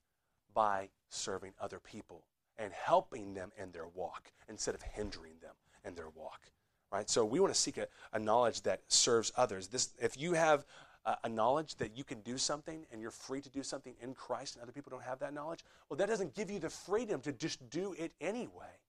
[0.54, 2.24] by serving other people
[2.58, 6.40] and helping them in their walk instead of hindering them in their walk?
[6.92, 7.10] Right?
[7.10, 9.68] So we want to seek a, a knowledge that serves others.
[9.68, 10.64] This, if you have
[11.24, 14.54] a, knowledge that you can do something and you're free to do something in Christ
[14.54, 17.32] and other people don't have that knowledge, well, that doesn't give you the freedom to
[17.32, 18.80] just do it anyway.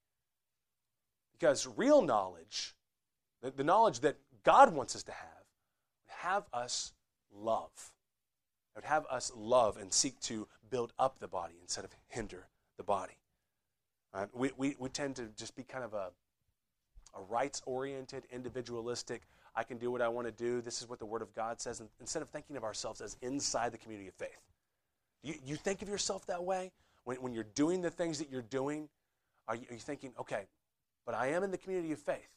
[1.33, 2.73] Because real knowledge
[3.41, 5.29] the, the knowledge that God wants us to have,
[6.05, 6.93] would have us
[7.33, 7.71] love.
[8.75, 12.47] It would have us love and seek to build up the body instead of hinder
[12.77, 13.17] the body.
[14.13, 16.09] Uh, we, we, we tend to just be kind of a,
[17.15, 19.23] a rights oriented, individualistic,
[19.57, 20.61] I can do what I want to do.
[20.61, 21.79] This is what the Word of God says.
[21.79, 24.39] And instead of thinking of ourselves as inside the community of faith,
[25.23, 26.71] you, you think of yourself that way?
[27.05, 28.87] When, when you're doing the things that you're doing,
[29.47, 30.43] are you, are you thinking, okay,
[31.07, 32.29] but I am in the community of faith?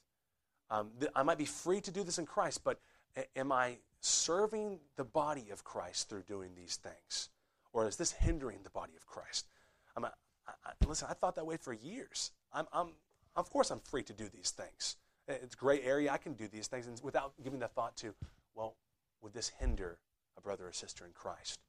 [0.71, 2.81] Um, th- I might be free to do this in Christ, but
[3.19, 7.29] a- am I serving the body of Christ through doing these things?
[7.75, 9.47] Or is this hindering the body of Christ?
[9.95, 10.13] I'm a,
[10.49, 12.31] I, I, listen, I thought that way for years.
[12.53, 12.89] I'm, I'm,
[13.37, 14.97] of course, I'm free to do these things.
[15.29, 16.11] It's a gray area.
[16.13, 18.15] I can do these things without giving the thought to,
[18.55, 18.77] well,
[19.23, 19.99] would this hinder
[20.37, 21.61] a brother or sister in Christ?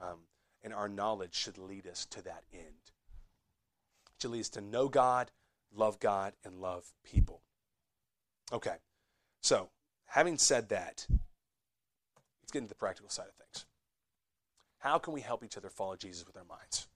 [0.00, 0.18] Um,
[0.62, 2.92] and our knowledge should lead us to that end.
[4.16, 5.30] It should lead us to know God,
[5.72, 7.42] love God, and love people.
[8.52, 8.76] Okay,
[9.40, 9.68] so
[10.06, 13.66] having said that, let's get into the practical side of things.
[14.78, 16.88] How can we help each other follow Jesus with our minds?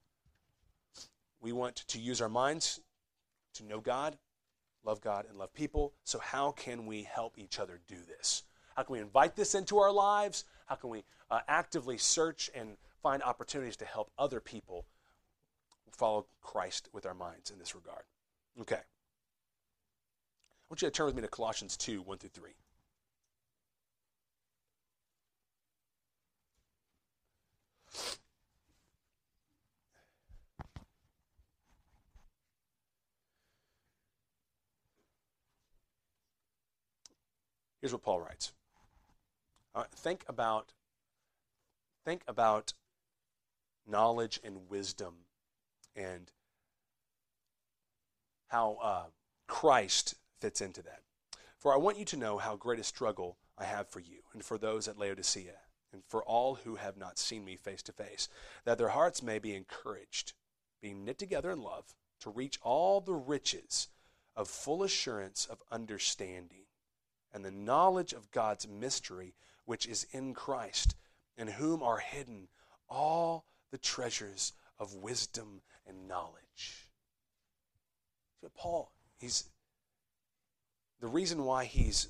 [1.41, 2.81] We want to use our minds
[3.55, 4.17] to know God,
[4.85, 5.93] love God, and love people.
[6.05, 8.45] So, how can we help each other do this?
[8.77, 10.45] How can we invite this into our lives?
[10.67, 14.87] How can we uh, actively search and find opportunities to help other people
[15.91, 18.05] follow Christ with our minds in this regard?
[18.61, 18.81] Okay
[20.73, 22.51] I want you to turn with me to Colossians 2 1 through 3.
[37.83, 38.53] Here's what Paul writes.
[39.75, 40.73] Uh, think about
[42.05, 42.75] think about
[43.87, 45.15] knowledge and wisdom
[45.97, 46.31] and
[48.49, 49.05] how uh,
[49.49, 51.01] Christ fits into that.
[51.59, 54.45] For I want you to know how great a struggle I have for you and
[54.45, 55.57] for those at Laodicea
[55.93, 58.29] and for all who have not seen me face to face,
[58.65, 60.35] that their hearts may be encouraged,
[60.81, 63.89] being knit together in love, to reach all the riches
[64.37, 66.65] of full assurance of understanding
[67.33, 70.95] and the knowledge of God's mystery, which is in Christ,
[71.37, 72.49] in whom are hidden
[72.89, 76.89] all the treasures of wisdom and knowledge.
[78.41, 79.45] So Paul, he's
[81.01, 82.09] the reason why he's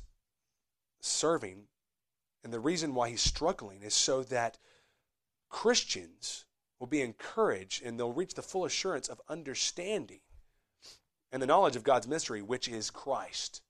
[1.00, 1.64] serving
[2.44, 4.58] and the reason why he's struggling is so that
[5.48, 6.44] Christians
[6.78, 10.20] will be encouraged and they'll reach the full assurance of understanding
[11.30, 13.62] and the knowledge of God's mystery, which is Christ.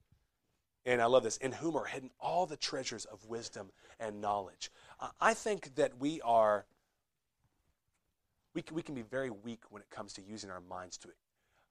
[0.85, 4.71] And I love this, in whom are hidden all the treasures of wisdom and knowledge.
[5.21, 6.67] I think that we are,
[8.55, 11.09] we can, we can be very weak when it comes to using our minds to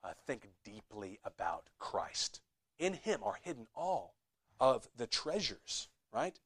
[0.04, 2.42] uh, think deeply about Christ.
[2.80, 4.16] In him are hidden all
[4.60, 6.40] of the treasures, right?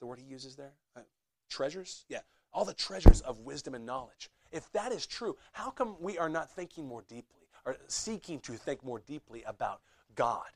[0.00, 0.72] The word he uses there?
[0.96, 1.00] Uh,
[1.48, 2.06] treasures?
[2.08, 2.20] Yeah.
[2.52, 4.30] All the treasures of wisdom and knowledge.
[4.50, 8.52] If that is true, how come we are not thinking more deeply or seeking to
[8.52, 9.82] think more deeply about
[10.14, 10.48] God?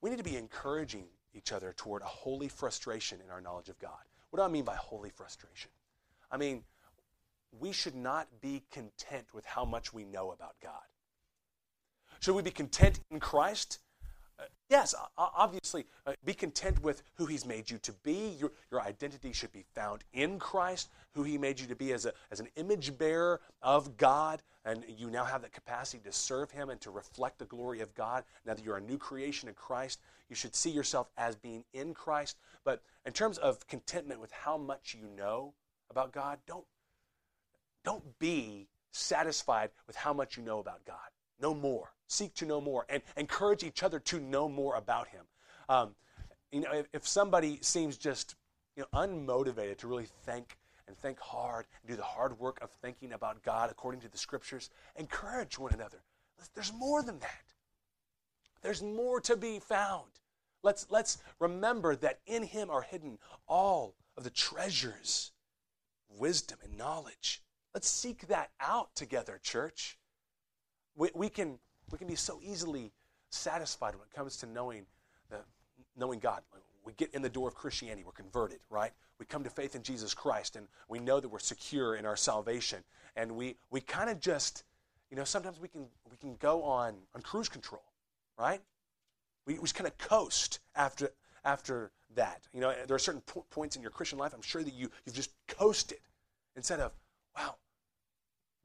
[0.00, 3.78] We need to be encouraging each other toward a holy frustration in our knowledge of
[3.78, 4.00] God.
[4.30, 5.70] What do I mean by holy frustration?
[6.30, 6.64] I mean,
[7.58, 10.72] we should not be content with how much we know about God.
[12.20, 13.78] Should we be content in Christ?
[14.68, 18.36] Yes, obviously, uh, be content with who He's made you to be.
[18.38, 22.06] Your, your identity should be found in Christ, who He made you to be as,
[22.06, 24.42] a, as an image bearer of God.
[24.64, 27.94] And you now have that capacity to serve Him and to reflect the glory of
[27.94, 28.24] God.
[28.46, 31.92] Now that you're a new creation in Christ, you should see yourself as being in
[31.92, 32.36] Christ.
[32.64, 35.54] But in terms of contentment with how much you know
[35.90, 36.66] about God, don't,
[37.84, 40.96] don't be satisfied with how much you know about God.
[41.40, 41.92] No more.
[42.10, 45.24] Seek to know more and encourage each other to know more about Him.
[45.68, 45.94] Um,
[46.50, 48.34] you know, if, if, somebody seems just
[48.76, 52.70] you know, unmotivated to really think and think hard and do the hard work of
[52.82, 56.02] thinking about God according to the Scriptures, encourage one another.
[56.52, 57.44] There's more than that.
[58.60, 60.10] There's more to be found.
[60.64, 65.30] Let's, let's remember that in Him are hidden all of the treasures,
[66.08, 67.40] wisdom, and knowledge.
[67.72, 69.96] Let's seek that out together, church.
[70.96, 71.60] We, we, can,
[71.92, 72.92] we can be so easily
[73.30, 74.86] satisfied when it comes to knowing,
[75.96, 76.42] knowing God.
[76.84, 78.92] We get in the door of Christianity, we're converted, right?
[79.18, 82.16] We come to faith in Jesus Christ, and we know that we're secure in our
[82.16, 82.82] salvation.
[83.16, 84.64] And we, we kind of just,
[85.10, 87.82] you know, sometimes we can, we can go on, on cruise control,
[88.38, 88.60] right?
[89.46, 91.10] We, we just kind of coast after,
[91.44, 92.40] after that.
[92.52, 94.90] You know, there are certain po- points in your Christian life, I'm sure that you,
[95.04, 95.98] you've just coasted
[96.56, 96.92] instead of,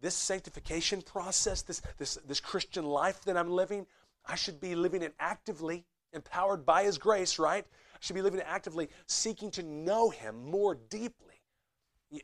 [0.05, 3.87] this sanctification process, this, this, this Christian life that I'm living,
[4.23, 7.65] I should be living it actively, empowered by His grace, right?
[7.65, 11.41] I should be living it actively, seeking to know Him more deeply.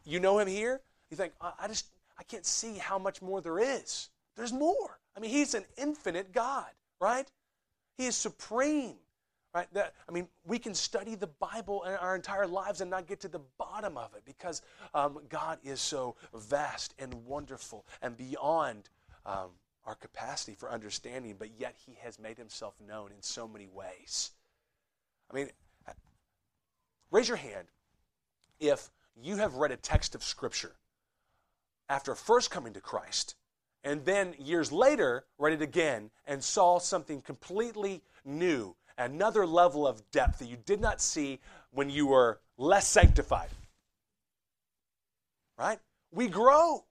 [0.06, 0.82] You know Him here?
[1.10, 1.88] You think, I just,
[2.20, 4.10] I can't see how much more there is.
[4.36, 5.00] There's more.
[5.18, 7.28] I mean, He's an infinite God, right?
[7.98, 8.98] He is supreme.
[9.54, 9.68] Right?
[9.74, 13.20] That, I mean, we can study the Bible in our entire lives and not get
[13.22, 14.62] to the bottom of it because
[14.94, 18.90] um, God is so vast and wonderful and beyond
[19.26, 19.50] um,
[19.86, 24.32] our capacity for understanding, but yet He has made Himself known in so many ways.
[25.30, 25.50] I mean,
[27.12, 27.68] raise your hand
[28.60, 28.90] if
[29.22, 30.76] you have read a text of Scripture
[31.90, 33.36] after first coming to Christ
[33.84, 40.10] and then years later read it again and saw something completely new another level of
[40.12, 41.40] depth that you did not see
[41.72, 43.50] when you were less sanctified.
[45.58, 45.80] Right?
[46.12, 46.86] We grow.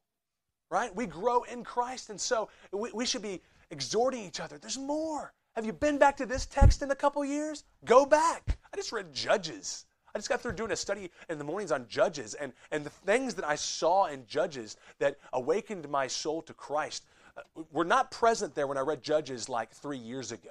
[0.70, 0.94] Right?
[0.94, 2.10] We grow in Christ.
[2.10, 4.58] And so we, we should be exhorting each other.
[4.58, 5.32] There's more.
[5.56, 7.64] Have you been back to this text in a couple years?
[7.84, 8.58] Go back.
[8.72, 9.86] I just read Judges.
[10.14, 12.90] I just got through doing a study in the mornings on Judges, and, and the
[12.90, 17.04] things that I saw in Judges that awakened my soul to Christ
[17.36, 20.50] uh, were not present there when I read Judges like three years ago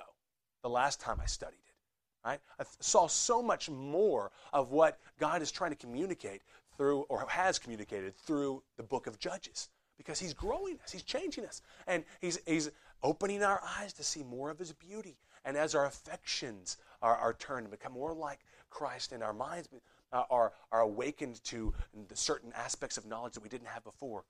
[0.62, 2.28] the last time I studied it.
[2.28, 2.40] Right?
[2.60, 6.42] I saw so much more of what God is trying to communicate
[6.78, 11.46] through, or has communicated through the book of Judges, because He's growing us, He's changing
[11.46, 12.72] us, and He's, he's
[13.04, 15.18] opening our eyes to see more of His beauty.
[15.46, 18.40] And as our affections are, are turned and become more like
[18.70, 19.70] Christ, and our minds
[20.12, 21.74] uh, are, are awakened to
[22.14, 24.26] certain aspects of knowledge that we didn't have before,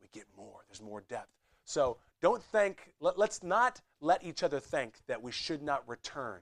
[0.00, 0.60] we get more.
[0.68, 1.30] There's more depth.
[1.64, 6.40] So don't think, let, let's not let each other think that we should not return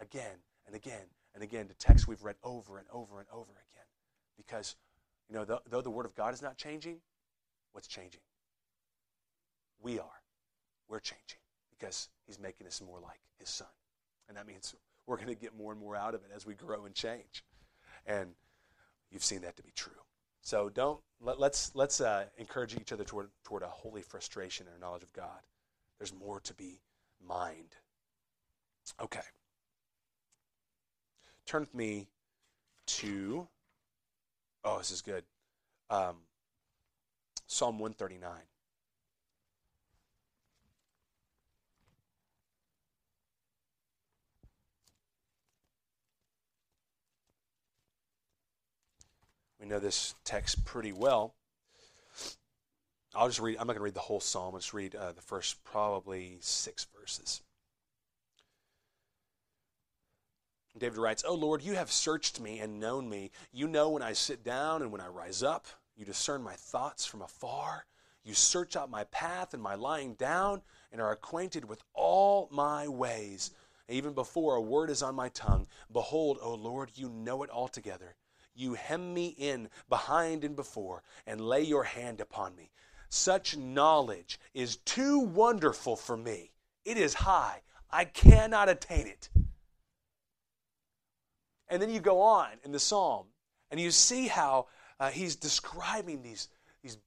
[0.00, 3.86] again and again and again to texts we've read over and over and over again.
[4.36, 4.76] Because,
[5.28, 6.98] you know, though the Word of God is not changing,
[7.72, 8.20] what's changing?
[9.80, 10.22] We are.
[10.88, 11.38] We're changing
[11.70, 13.68] because He's making us more like His Son.
[14.28, 14.74] And that means
[15.06, 17.44] we're going to get more and more out of it as we grow and change.
[18.06, 18.30] And
[19.10, 19.92] you've seen that to be true.
[20.44, 24.66] So don't let, us let's, let's uh, encourage each other toward toward a holy frustration
[24.66, 25.40] and a knowledge of God.
[25.98, 26.80] There's more to be
[27.26, 27.76] mined.
[29.00, 29.20] Okay.
[31.46, 32.08] Turn with me
[32.86, 33.48] to
[34.64, 35.24] oh, this is good.
[35.88, 36.16] Um,
[37.46, 38.30] Psalm 139.
[49.64, 51.32] We know this text pretty well.
[53.14, 54.52] I'll just read, I'm not going to read the whole psalm.
[54.52, 57.40] I'll just read uh, the first probably six verses.
[60.76, 63.30] David writes, Oh Lord, you have searched me and known me.
[63.52, 65.66] You know when I sit down and when I rise up.
[65.96, 67.86] You discern my thoughts from afar.
[68.22, 70.60] You search out my path and my lying down
[70.92, 73.50] and are acquainted with all my ways.
[73.88, 78.14] Even before a word is on my tongue, behold, O Lord, you know it altogether.
[78.54, 82.70] You hem me in behind and before, and lay your hand upon me.
[83.08, 86.52] Such knowledge is too wonderful for me.
[86.84, 87.62] It is high.
[87.90, 89.28] I cannot attain it.
[91.68, 93.26] And then you go on in the psalm,
[93.70, 94.66] and you see how
[95.00, 96.48] uh, he's describing these,
[96.82, 96.98] these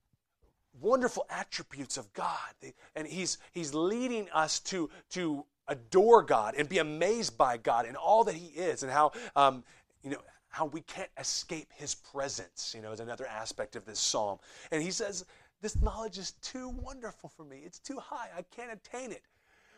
[0.81, 2.53] wonderful attributes of God.
[2.95, 7.95] And he's, he's leading us to, to adore God and be amazed by God and
[7.95, 9.63] all that he is, and how, um,
[10.03, 10.21] you know,
[10.57, 14.39] how we can't escape his presence, you know, is another aspect of this psalm.
[14.71, 15.23] And he says,
[15.61, 17.61] This knowledge is too wonderful for me.
[17.63, 18.29] It's too high.
[18.35, 19.21] I can't attain it.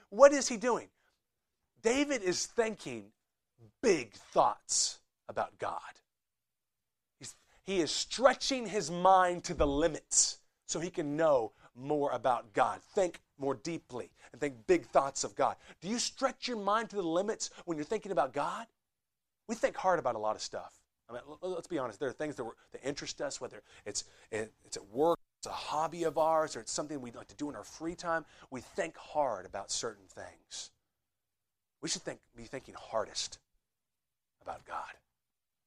[0.10, 0.88] What is he doing?
[1.82, 3.08] David is thinking
[3.82, 5.82] big thoughts about God.
[7.20, 12.54] He's, he is stretching his mind to the limits so he can know more about
[12.54, 15.58] God, think more deeply, and think big thoughts of God.
[15.82, 18.66] Do you stretch your mind to the limits when you're thinking about God?
[19.50, 20.80] We think hard about a lot of stuff.
[21.10, 22.00] I mean, let's be honest.
[22.00, 26.04] There are things that, that interest us, whether it's it's at work, it's a hobby
[26.04, 28.26] of ours, or it's something we'd like to do in our free time.
[28.52, 30.70] We think hard about certain things.
[31.82, 33.40] We should think, be thinking hardest
[34.44, 34.94] about God.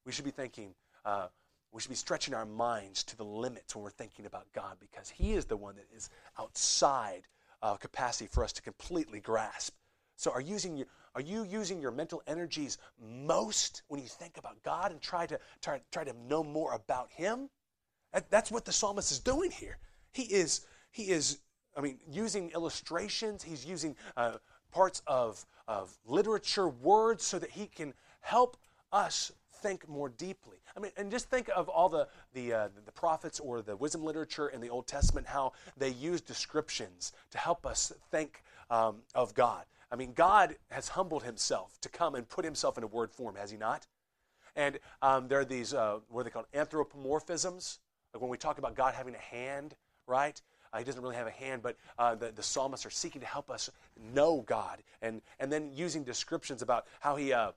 [0.05, 0.73] We should be thinking.
[1.03, 1.27] Uh,
[1.73, 5.09] we should be stretching our minds to the limits when we're thinking about God, because
[5.09, 6.09] He is the one that is
[6.39, 7.23] outside
[7.61, 9.73] of capacity for us to completely grasp.
[10.15, 14.61] So, are using your are you using your mental energies most when you think about
[14.63, 17.49] God and try to try, try to know more about Him?
[18.13, 19.77] That, that's what the psalmist is doing here.
[20.11, 21.39] He is he is
[21.75, 23.43] I mean using illustrations.
[23.43, 24.37] He's using uh,
[24.71, 28.57] parts of of literature, words, so that he can help
[28.91, 30.57] us think more deeply.
[30.75, 34.03] I mean, and just think of all the the, uh, the prophets or the wisdom
[34.03, 39.33] literature in the Old Testament, how they use descriptions to help us think um, of
[39.33, 39.65] God.
[39.93, 43.35] I mean, God has humbled himself to come and put himself in a word form,
[43.35, 43.85] has he not?
[44.55, 47.77] And um, there are these, uh, what are they called, anthropomorphisms.
[48.11, 49.75] Like when we talk about God having a hand,
[50.07, 50.41] right?
[50.73, 53.27] Uh, he doesn't really have a hand, but uh, the, the psalmists are seeking to
[53.27, 53.69] help us
[54.15, 54.81] know God.
[55.03, 57.51] And, and then using descriptions about how he, uh,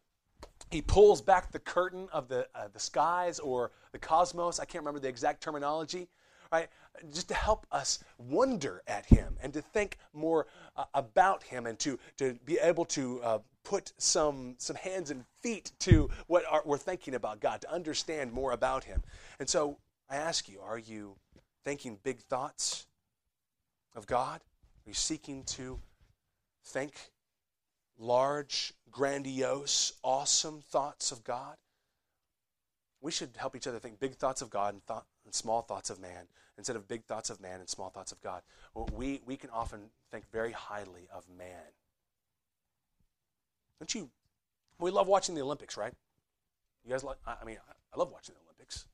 [0.70, 4.60] he pulls back the curtain of the, uh, the skies or the cosmos.
[4.60, 6.08] I can't remember the exact terminology
[6.52, 6.68] right?
[7.12, 11.78] Just to help us wonder at Him and to think more uh, about Him and
[11.80, 16.62] to, to be able to uh, put some, some hands and feet to what are,
[16.64, 19.02] we're thinking about God, to understand more about Him.
[19.38, 19.78] And so
[20.08, 21.16] I ask you, are you
[21.64, 22.86] thinking big thoughts
[23.94, 24.40] of God?
[24.40, 25.80] Are you seeking to
[26.64, 26.94] think
[27.98, 31.56] large, grandiose, awesome thoughts of God?
[33.00, 35.90] We should help each other think big thoughts of God and thought, and small thoughts
[35.90, 36.28] of man
[36.58, 38.42] instead of big thoughts of man and small thoughts of God.
[38.92, 41.72] We, we can often think very highly of man.
[43.78, 44.10] Don't you?
[44.78, 45.92] We love watching the Olympics, right?
[46.84, 47.58] You guys like, I mean,
[47.94, 48.86] I love watching the Olympics.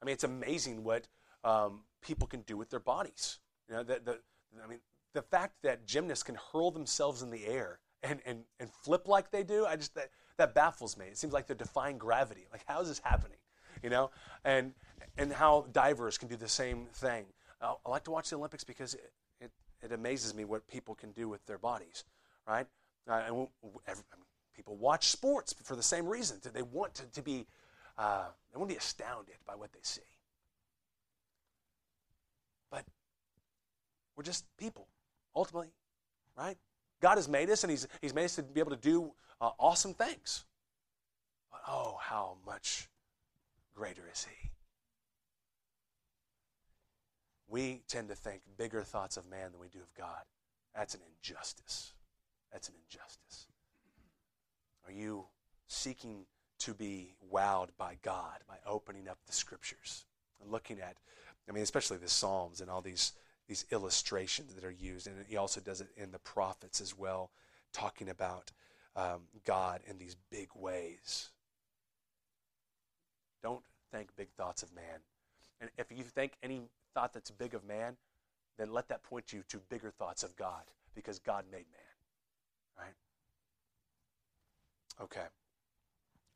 [0.00, 1.08] I mean, it's amazing what
[1.44, 3.38] um, people can do with their bodies.
[3.68, 4.18] You know, the, the,
[4.62, 4.78] I mean,
[5.12, 9.30] the fact that gymnasts can hurl themselves in the air and, and, and flip like
[9.30, 11.06] they do, I just, that, that baffles me.
[11.06, 12.46] It seems like they're defying gravity.
[12.50, 13.36] Like, how is this happening?
[13.82, 14.10] You know?
[14.44, 14.72] And,
[15.16, 17.24] and how divers can do the same thing.
[17.60, 19.50] Uh, I like to watch the Olympics because it, it,
[19.82, 22.04] it, amazes me what people can do with their bodies,
[22.46, 22.66] right?
[23.08, 23.48] Uh, and
[23.86, 24.24] every, I mean,
[24.54, 26.38] people watch sports for the same reason.
[26.52, 27.46] They want to, to be,
[27.98, 30.00] uh, they want to be astounded by what they see.
[32.70, 32.84] But
[34.16, 34.86] we're just people.
[35.34, 35.68] ultimately,
[36.36, 36.56] right?
[37.00, 39.50] God has made us and He's, he's made us to be able to do uh,
[39.58, 40.44] awesome things.
[41.50, 42.89] But oh, how much
[43.74, 44.50] greater is He?
[47.48, 50.22] We tend to think bigger thoughts of man than we do of God.
[50.74, 51.94] That's an injustice.
[52.52, 53.46] That's an injustice.
[54.86, 55.26] Are you
[55.66, 56.26] seeking
[56.60, 60.04] to be wowed by God by opening up the scriptures
[60.40, 60.96] and looking at,
[61.48, 63.12] I mean, especially the Psalms and all these,
[63.48, 65.06] these illustrations that are used.
[65.06, 67.30] And he also does it in the prophets as well,
[67.72, 68.52] talking about
[68.94, 71.30] um, God in these big ways.
[73.42, 73.62] Don't
[73.92, 75.00] think big thoughts of man.
[75.60, 76.62] And if you think any
[76.94, 77.96] thought that's big of man,
[78.58, 80.62] then let that point you to bigger thoughts of God
[80.94, 82.76] because God made man.
[82.78, 82.94] Right?
[85.02, 85.26] Okay.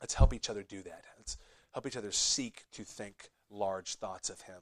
[0.01, 1.05] Let's help each other do that.
[1.17, 1.37] Let's
[1.73, 4.61] help each other seek to think large thoughts of Him.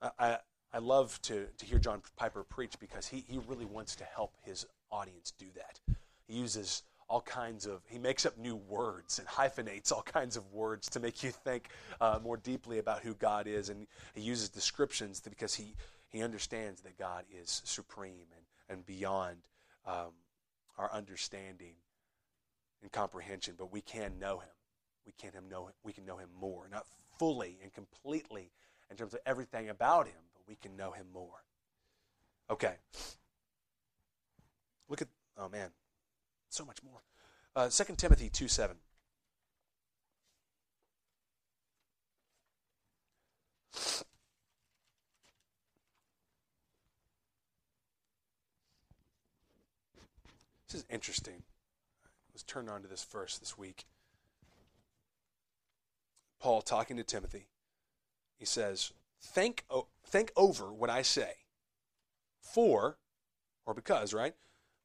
[0.00, 0.38] I, I,
[0.72, 4.34] I love to, to hear John Piper preach because he, he really wants to help
[4.42, 5.80] his audience do that.
[6.26, 10.52] He uses all kinds of, he makes up new words and hyphenates all kinds of
[10.52, 11.68] words to make you think
[12.00, 13.68] uh, more deeply about who God is.
[13.68, 15.74] And he uses descriptions because he,
[16.08, 19.36] he understands that God is supreme and, and beyond
[19.86, 20.12] um,
[20.78, 21.74] our understanding
[22.82, 24.48] and comprehension, but we can know him.
[25.06, 26.84] We can him know we can know him more, not
[27.18, 28.50] fully and completely
[28.90, 31.44] in terms of everything about him, but we can know him more.
[32.50, 32.74] Okay.
[34.88, 35.70] Look at oh man,
[36.48, 37.02] so much more.
[37.54, 38.76] Uh, 2 Timothy 2 7.
[50.68, 51.44] This is interesting
[52.04, 53.86] I was turned on to this verse this week.
[56.40, 57.46] Paul talking to Timothy.
[58.36, 58.92] He says,
[59.22, 59.64] think,
[60.04, 61.32] think over what I say.
[62.40, 62.98] For,
[63.64, 64.34] or because, right?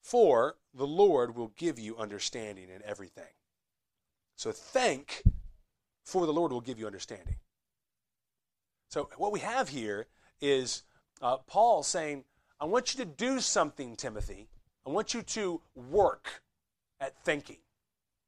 [0.02, 3.34] For the Lord will give you understanding in everything.
[4.36, 5.24] So thank,
[6.06, 7.36] for the Lord will give you understanding.
[8.90, 10.08] So what we have here
[10.40, 10.84] is
[11.22, 12.24] uh, Paul saying,
[12.60, 14.50] I want you to do something, Timothy.
[14.86, 16.42] I want you to work
[17.00, 17.60] at thinking,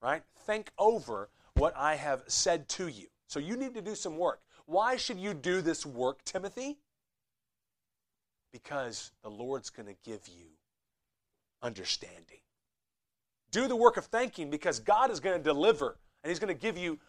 [0.02, 0.24] right?
[0.46, 3.08] Think over what I have said to you.
[3.28, 4.41] So you need to do some work.
[4.66, 6.78] Why should you do this work, Timothy?
[8.52, 10.46] Because the Lord's going to give you
[11.64, 12.39] understanding.
[13.51, 16.59] Do the work of thanking because God is going to deliver and He's going to
[16.59, 16.99] give you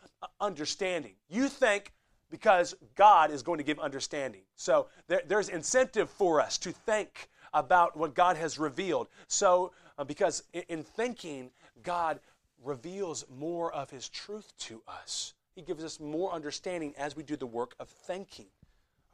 [0.40, 1.14] understanding.
[1.28, 1.92] You think
[2.30, 4.42] because God is going to give understanding.
[4.56, 9.08] So there, there's incentive for us to think about what God has revealed.
[9.28, 11.50] So uh, because in, in thinking,
[11.82, 12.20] God
[12.62, 15.34] reveals more of His truth to us.
[15.54, 18.46] He gives us more understanding as we do the work of thanking.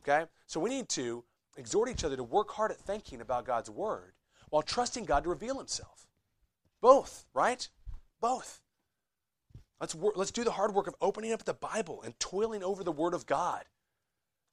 [0.03, 0.25] Okay?
[0.47, 1.23] So we need to
[1.57, 4.15] exhort each other to work hard at thinking about God's Word
[4.51, 6.07] while trusting God to reveal Himself.
[6.81, 7.69] Both, right?
[8.21, 8.61] Both.
[9.81, 12.85] Let's, work, let's do the hard work of opening up the Bible and toiling over
[12.85, 13.65] the Word of God,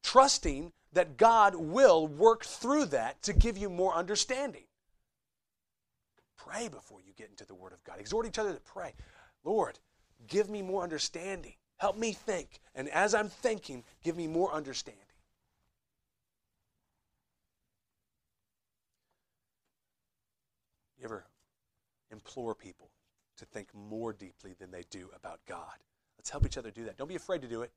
[0.03, 4.63] trusting that God will work through that to give you more understanding.
[6.37, 7.99] Pray before you get into the Word of God.
[7.99, 8.93] Exhort each other to pray.
[9.43, 9.79] Lord,
[10.27, 11.53] give me more understanding.
[11.77, 12.61] Help me think.
[12.73, 15.03] And as I'm thinking, give me more understanding.
[20.97, 21.25] You ever
[22.11, 22.89] implore people
[23.37, 25.77] to think more deeply than they do about God?
[26.17, 26.97] Let's help each other do that.
[26.97, 27.71] Don't be afraid to do it.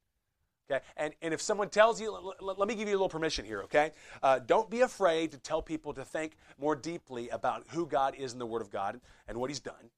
[0.70, 0.84] Okay?
[0.96, 3.62] And, and if someone tells you, let, let me give you a little permission here,
[3.62, 3.90] okay?
[4.22, 8.32] Uh, don't be afraid to tell people to think more deeply about who God is
[8.32, 9.90] in the Word of God and what He's done.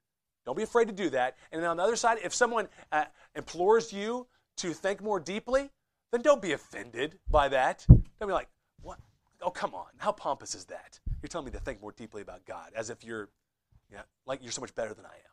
[0.45, 1.37] Don't be afraid to do that.
[1.53, 3.05] And on the other side, if someone uh,
[3.37, 5.71] implores you to think more deeply,
[6.11, 7.85] then don't be offended by that.
[7.89, 8.49] Don't be like,
[8.81, 8.99] what?
[9.43, 9.87] Oh, come on.
[9.99, 10.99] How pompous is that?
[11.21, 13.29] You're telling me to think more deeply about God as if you're,
[13.91, 15.33] you know, like you're so much better than I am.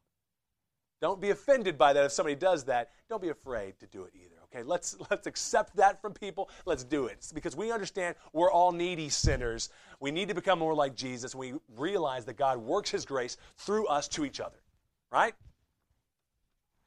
[1.01, 2.89] Don't be offended by that if somebody does that.
[3.07, 4.35] Don't be afraid to do it either.
[4.45, 6.49] Okay, let's let's accept that from people.
[6.65, 9.69] Let's do it it's because we understand we're all needy sinners.
[9.99, 11.33] We need to become more like Jesus.
[11.35, 14.57] We realize that God works His grace through us to each other.
[15.11, 15.33] Right?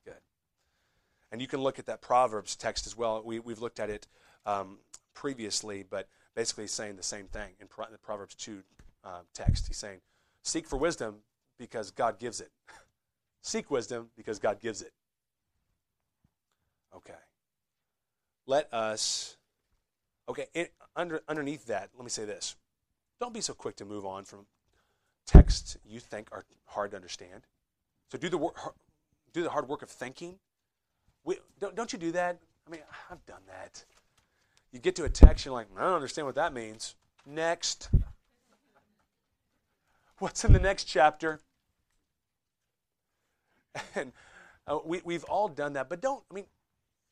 [0.04, 0.14] Good.
[1.30, 3.22] And you can look at that Proverbs text as well.
[3.24, 4.06] We, we've looked at it
[4.46, 4.78] um,
[5.14, 8.62] previously, but basically saying the same thing in the Proverbs 2
[9.04, 9.66] uh, text.
[9.66, 10.00] He's saying,
[10.42, 11.16] Seek for wisdom
[11.58, 12.50] because God gives it.
[13.42, 14.92] Seek wisdom because God gives it.
[16.94, 17.14] Okay
[18.46, 19.36] let us,
[20.28, 22.56] okay, it, under, underneath that, let me say this.
[23.20, 24.46] Don't be so quick to move on from
[25.26, 27.46] texts you think are hard to understand.
[28.10, 28.56] So do the, work,
[29.32, 30.38] do the hard work of thinking.
[31.24, 32.38] We, don't, don't you do that?
[32.66, 32.80] I mean,
[33.10, 33.84] I've done that.
[34.72, 36.94] You get to a text, you're like, I don't understand what that means.
[37.26, 37.90] Next.
[40.18, 41.40] What's in the next chapter?
[43.94, 44.12] And
[44.66, 46.44] uh, we, we've all done that, but don't, I mean,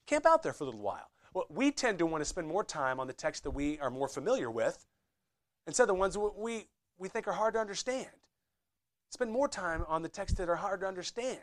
[0.06, 1.10] camp out there for a little while.
[1.32, 3.90] Well, we tend to want to spend more time on the text that we are
[3.90, 4.84] more familiar with
[5.66, 6.66] instead of the ones we,
[6.98, 8.08] we think are hard to understand.
[9.10, 11.40] Spend more time on the texts that are hard to understand.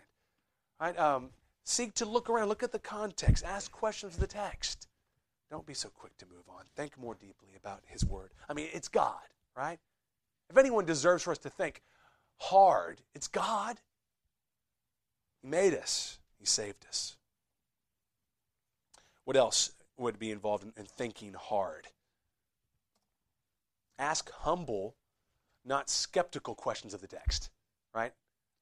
[0.80, 0.98] Right?
[0.98, 1.30] Um,
[1.64, 4.88] seek to look around, look at the context, ask questions of the text.
[5.50, 6.66] Don't be so quick to move on.
[6.76, 8.32] Think more deeply about His Word.
[8.50, 9.16] I mean, it's God,
[9.56, 9.80] right?
[10.50, 11.82] If anyone deserves for us to think
[12.38, 13.78] hard, it's God.
[15.42, 17.16] He made us, He saved us.
[19.24, 21.88] What else would be involved in, in thinking hard?
[24.00, 24.96] Ask humble,
[25.66, 27.50] not skeptical questions of the text,
[27.94, 28.14] right?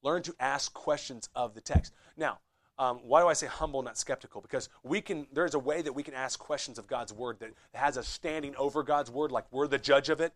[0.02, 1.92] Learn to ask questions of the text.
[2.16, 2.38] Now,
[2.78, 4.40] um, why do I say humble, not skeptical?
[4.40, 5.26] Because we can.
[5.32, 8.54] There's a way that we can ask questions of God's word that has us standing
[8.56, 10.32] over God's word, like we're the judge of it.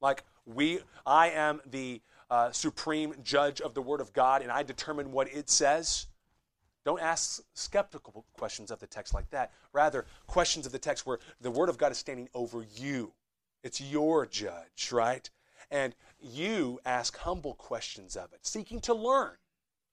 [0.00, 2.00] Like we, I am the
[2.30, 6.06] uh, supreme judge of the Word of God, and I determine what it says.
[6.84, 9.52] Don't ask skeptical questions of the text like that.
[9.72, 13.12] Rather, questions of the text where the Word of God is standing over you.
[13.62, 15.28] It's your judge, right?
[15.70, 19.32] And you ask humble questions of it, seeking to learn,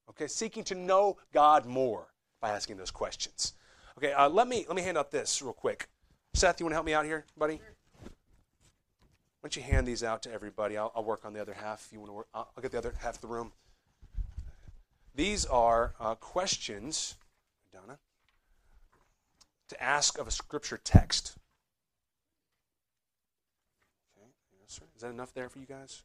[0.10, 2.08] okay, seeking to know God more
[2.42, 3.54] by asking those questions.
[3.98, 5.88] Okay, uh, let me let me hand out this real quick.
[6.34, 7.62] Seth, you want to help me out here, buddy?
[9.46, 10.76] Why don't you hand these out to everybody?
[10.76, 11.86] I'll, I'll work on the other half.
[11.86, 13.54] If you want to work, I'll, I'll get the other half of the room.
[15.14, 17.16] These are uh, questions,
[17.72, 18.00] Donna,
[19.70, 21.38] to ask of a scripture text.
[24.18, 24.28] Okay,
[24.60, 24.84] yes, sir.
[24.94, 26.04] Is that enough there for you guys?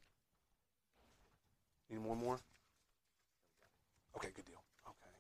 [1.91, 2.39] Need one more?
[4.17, 4.63] Okay, good deal.
[4.87, 5.13] Okay.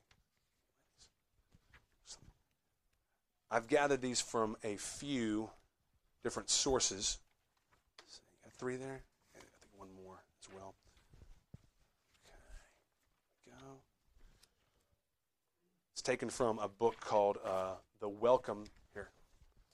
[3.50, 5.50] I've gathered these from a few
[6.22, 7.18] different sources
[8.44, 9.00] Got three there?
[9.34, 10.74] I think one more as well.
[12.26, 12.34] Okay,
[13.46, 13.76] go.
[15.92, 19.10] It's taken from a book called uh, The Welcome here.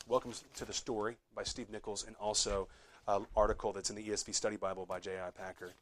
[0.09, 2.69] Welcome to the Story by Steve Nichols, and also
[3.09, 5.31] an article that's in the ESV Study Bible by J.I.
[5.31, 5.73] Packer.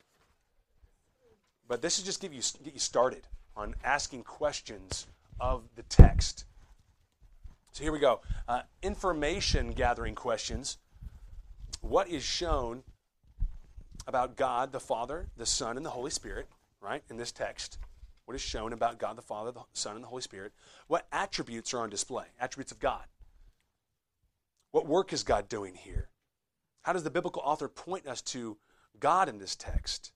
[1.67, 5.07] But this is just give you get you started on asking questions
[5.41, 6.45] of the text.
[7.73, 8.21] So here we go.
[8.47, 10.79] Uh, information gathering questions.
[11.81, 12.83] What is shown
[14.07, 16.49] about God the Father, the Son, and the Holy Spirit,
[16.81, 17.79] right, in this text.
[18.27, 20.53] What is shown about God the Father, the Son, and the Holy Spirit.
[20.87, 22.27] What attributes are on display?
[22.41, 23.05] Attributes of God.
[24.71, 26.09] What work is God doing here?
[26.83, 28.57] How does the biblical author point us to
[28.99, 30.13] God in this text?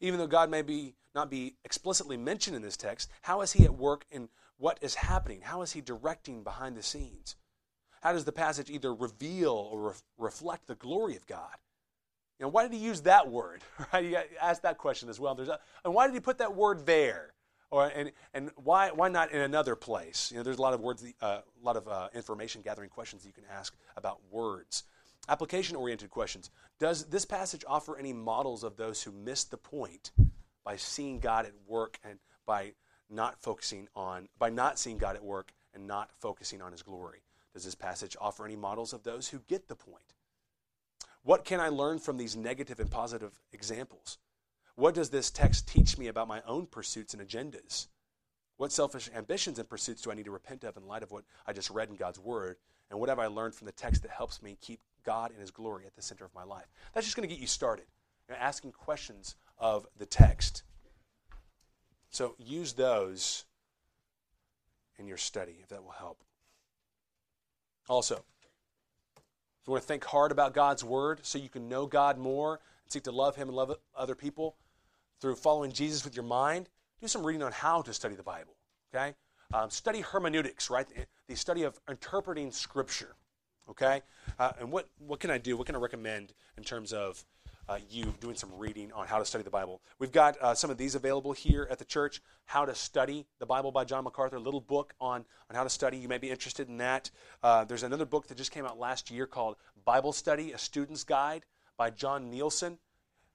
[0.00, 3.64] Even though God may be not be explicitly mentioned in this text, how is he
[3.64, 5.40] at work in what is happening?
[5.40, 7.36] How is he directing behind the scenes?
[8.02, 11.56] How does the passage either reveal or re- reflect the glory of God?
[12.38, 13.62] You know, why did he use that word?
[13.92, 14.04] Right?
[14.04, 15.34] You ask that question as well.
[15.34, 17.32] There's a, and why did he put that word there?
[17.70, 20.30] Or and and why why not in another place?
[20.30, 23.26] You know, there's a lot of words, uh, a lot of uh, information gathering questions
[23.26, 24.84] you can ask about words.
[25.28, 26.50] Application oriented questions.
[26.78, 30.10] Does this passage offer any models of those who missed the point
[30.64, 32.72] by seeing God at work and by
[33.10, 37.22] not focusing on by not seeing God at work and not focusing on His glory?
[37.52, 40.14] Does this passage offer any models of those who get the point?
[41.22, 44.18] What can I learn from these negative and positive examples?
[44.76, 47.88] What does this text teach me about my own pursuits and agendas?
[48.56, 51.24] What selfish ambitions and pursuits do I need to repent of in light of what
[51.46, 52.56] I just read in God's Word?
[52.90, 55.50] And what have I learned from the text that helps me keep God and His
[55.50, 56.66] glory at the center of my life?
[56.92, 57.86] That's just going to get you started.
[58.28, 60.64] You're asking questions of the text.
[62.10, 63.46] So use those
[64.98, 66.22] in your study if that will help.
[67.88, 72.18] Also, if you want to think hard about God's Word so you can know God
[72.18, 74.56] more and seek to love Him and love other people
[75.22, 76.68] through following Jesus with your mind,
[77.00, 78.56] do some reading on how to study the Bible.
[78.94, 79.14] Okay?
[79.54, 80.86] Um, study hermeneutics, right?
[81.28, 83.16] The study of interpreting Scripture.
[83.70, 84.02] Okay?
[84.38, 85.56] Uh, and what, what can I do?
[85.56, 87.24] What can I recommend in terms of
[87.68, 89.80] uh, you doing some reading on how to study the Bible.
[89.98, 92.22] We've got uh, some of these available here at the church.
[92.46, 95.70] How to Study the Bible by John MacArthur, a little book on, on how to
[95.70, 95.98] study.
[95.98, 97.10] You may be interested in that.
[97.42, 101.04] Uh, there's another book that just came out last year called Bible Study, A Student's
[101.04, 101.44] Guide
[101.76, 102.78] by John Nielsen.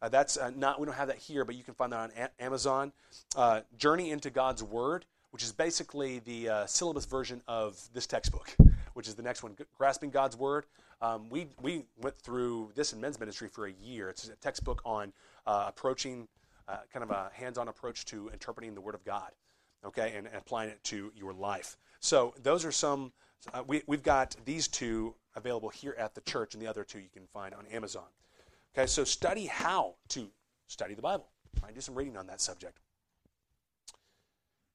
[0.02, 2.12] Uh, that's uh, not, we don't have that here, but you can find that on
[2.18, 2.92] a- Amazon.
[3.36, 8.56] Uh, Journey into God's Word, which is basically the syllabus version of this textbook,
[8.94, 10.66] which is the next one, Grasping God's Word.
[11.02, 14.10] Um, we, we went through this in men's ministry for a year.
[14.10, 15.14] It's a textbook on
[15.46, 16.28] uh, approaching,
[16.68, 19.32] uh, kind of a hands on approach to interpreting the Word of God,
[19.86, 21.78] okay, and, and applying it to your life.
[22.00, 23.12] So those are some,
[23.54, 27.00] uh, we, we've got these two available here at the church, and the other two
[27.00, 28.08] you can find on Amazon.
[28.76, 30.30] Okay, so study how to
[30.68, 31.30] study the Bible.
[31.62, 31.74] Right?
[31.74, 32.80] Do some reading on that subject.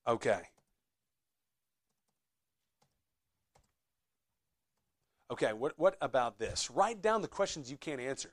[0.07, 0.41] Okay.
[5.31, 6.71] Okay, what, what about this?
[6.71, 8.33] Write down the questions you can't answer.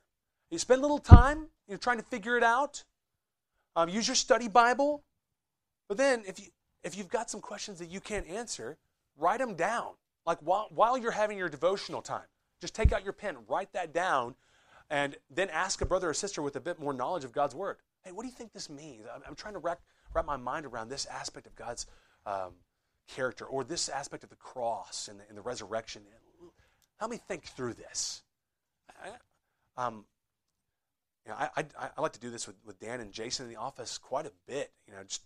[0.50, 2.84] You spend a little time you know, trying to figure it out.
[3.76, 5.04] Um, use your study Bible.
[5.90, 6.46] But then, if, you,
[6.84, 8.78] if you've got some questions that you can't answer,
[9.18, 9.92] write them down.
[10.26, 12.26] Like while, while you're having your devotional time,
[12.62, 14.36] just take out your pen, write that down,
[14.90, 17.78] and then ask a brother or sister with a bit more knowledge of God's Word.
[18.04, 19.06] Hey, what do you think this means?
[19.14, 19.82] I'm, I'm trying to wrap,
[20.14, 21.86] wrap my mind around this aspect of God's
[22.26, 22.54] um,
[23.08, 26.04] character or this aspect of the cross and the, and the resurrection.
[26.98, 28.24] Help me think through this.
[29.04, 30.06] I, um,
[31.26, 33.52] you know, I, I, I, like to do this with, with Dan and Jason in
[33.52, 34.72] the office quite a bit.
[34.88, 35.24] You know, just,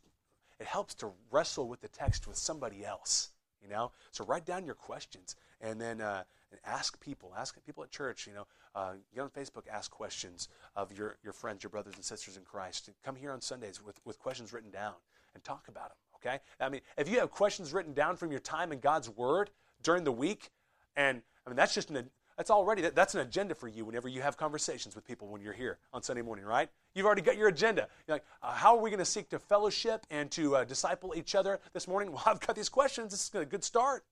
[0.59, 3.29] it helps to wrestle with the text with somebody else.
[3.61, 7.83] You know, so write down your questions and then uh, and ask people, ask people
[7.83, 8.25] at church.
[8.25, 12.03] You know, uh, get on Facebook, ask questions of your, your friends, your brothers and
[12.03, 12.89] sisters in Christ.
[13.03, 14.93] Come here on Sundays with, with questions written down
[15.33, 15.97] and talk about them.
[16.15, 19.51] Okay, I mean, if you have questions written down from your time in God's Word
[19.83, 20.49] during the week,
[20.95, 24.21] and I mean that's just an that's already that's an agenda for you whenever you
[24.21, 26.69] have conversations with people when you're here on Sunday morning, right?
[26.93, 27.87] You've already got your agenda.
[28.07, 31.13] You're like, uh, how are we going to seek to fellowship and to uh, disciple
[31.17, 32.11] each other this morning?
[32.13, 33.11] Well, I've got these questions.
[33.11, 34.05] This is a good start,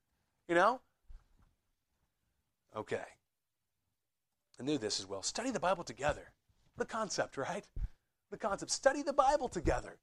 [0.50, 0.82] you know.
[2.76, 3.06] Okay.
[4.60, 5.22] I knew this as well.
[5.22, 6.34] Study the Bible together.
[6.76, 7.66] The concept, right?
[8.32, 8.72] The concept.
[8.72, 10.00] Study the Bible together.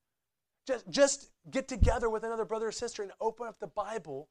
[0.66, 4.28] Just, just get together with another brother or sister and open up the Bible.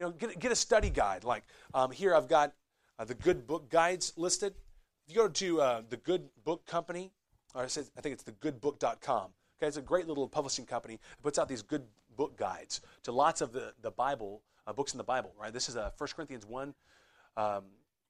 [0.00, 1.24] You know, get, get a study guide.
[1.24, 1.44] Like
[1.74, 2.54] um, here, I've got
[2.98, 4.54] uh, the good book guides listed.
[5.06, 7.12] If you go to uh, the Good Book Company,
[7.54, 9.30] or I, said, I think it's the thegoodbook.com.
[9.58, 10.94] Okay, it's a great little publishing company.
[10.94, 11.82] It puts out these good
[12.16, 15.52] book guides to lots of the, the Bible, uh, books in the Bible, right?
[15.52, 16.74] This is uh, 1 Corinthians 1,
[17.36, 17.64] um,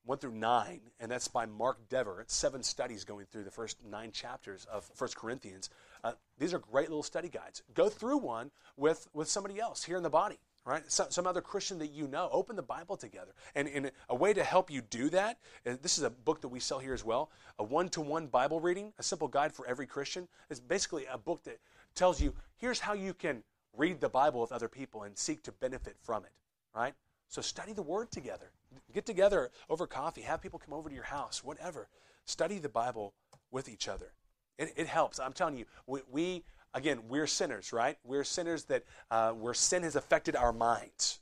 [0.05, 2.21] 1 through 9, and that's by Mark Dever.
[2.21, 5.71] It's seven studies going through the first nine chapters of 1 Corinthians.
[6.05, 7.63] Uh, these are great little study guides.
[7.75, 10.83] Go through one with, with somebody else here in the body right?
[10.91, 12.29] Some, some other Christian that you know.
[12.33, 13.33] Open the Bible together.
[13.55, 16.61] And, in a way to help you do that, this is a book that we
[16.61, 19.87] sell here as well a one to one Bible reading, a simple guide for every
[19.87, 20.29] Christian.
[20.49, 21.59] It's basically a book that
[21.95, 23.43] tells you here's how you can
[23.77, 26.33] read the Bible with other people and seek to benefit from it,
[26.75, 26.95] right?
[27.29, 28.51] So study the Word together.
[28.93, 31.89] Get together over coffee, have people come over to your house, whatever.
[32.25, 33.15] Study the Bible
[33.51, 34.13] with each other.
[34.59, 35.19] It, it helps.
[35.19, 36.45] I'm telling you, we, we
[36.75, 37.97] again, we're sinners, right?
[38.05, 41.21] We're sinners that uh, where sin has affected our minds.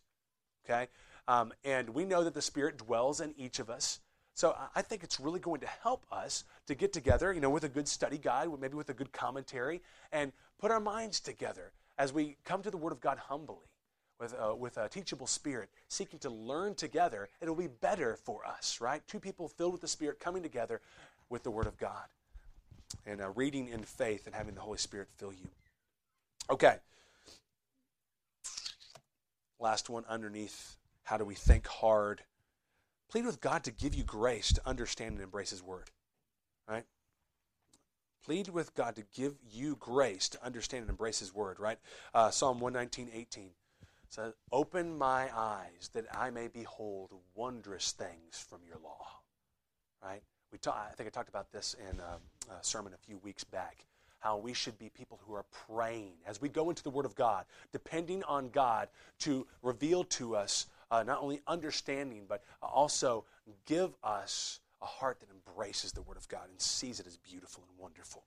[0.65, 0.89] Okay,
[1.27, 4.01] um, and we know that the Spirit dwells in each of us.
[4.35, 7.65] So I think it's really going to help us to get together, you know, with
[7.65, 9.83] a good study guide, maybe with a good commentary,
[10.13, 13.67] and put our minds together as we come to the Word of God humbly,
[14.21, 17.29] with a, with a teachable spirit, seeking to learn together.
[17.41, 19.03] It'll be better for us, right?
[19.09, 20.81] Two people filled with the Spirit coming together
[21.29, 22.05] with the Word of God
[23.07, 25.49] and uh, reading in faith and having the Holy Spirit fill you.
[26.51, 26.77] Okay.
[29.61, 32.23] Last one underneath how do we think hard?
[33.11, 35.91] Plead with God to give you grace to understand and embrace His Word.
[36.69, 36.85] Right?
[38.25, 41.59] Plead with God to give you grace to understand and embrace His Word.
[41.59, 41.79] Right?
[42.13, 43.51] Uh, Psalm 119, 18
[44.11, 49.07] says, Open my eyes that I may behold wondrous things from your law.
[50.03, 50.23] Right?
[50.53, 52.21] We ta- I think I talked about this in um,
[52.51, 53.85] a sermon a few weeks back.
[54.21, 57.15] How we should be people who are praying as we go into the Word of
[57.15, 58.89] God, depending on God
[59.21, 63.25] to reveal to us uh, not only understanding, but also
[63.67, 67.65] give us a heart that embraces the Word of God and sees it as beautiful
[67.69, 68.25] and wonderful.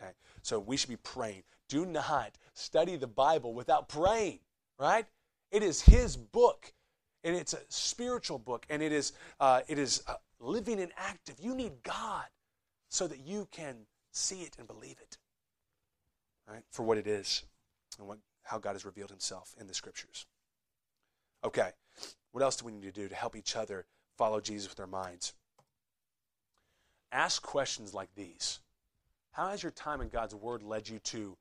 [0.00, 0.12] Okay?
[0.42, 1.42] So we should be praying.
[1.68, 4.40] Do not study the Bible without praying,
[4.78, 5.06] right?
[5.50, 6.72] It is His book,
[7.26, 11.34] and it's a spiritual book, and it is, uh, it is uh, living and active.
[11.40, 12.24] You need God
[12.88, 13.76] so that you can
[14.12, 15.18] see it and believe it
[16.48, 17.42] right, for what it is
[17.98, 20.26] and what, how God has revealed himself in the scriptures.
[21.44, 21.70] Okay,
[22.30, 24.86] what else do we need to do to help each other follow Jesus with our
[24.86, 25.34] minds?
[27.10, 28.60] Ask questions like these
[29.32, 31.36] How has your time in God's Word led you to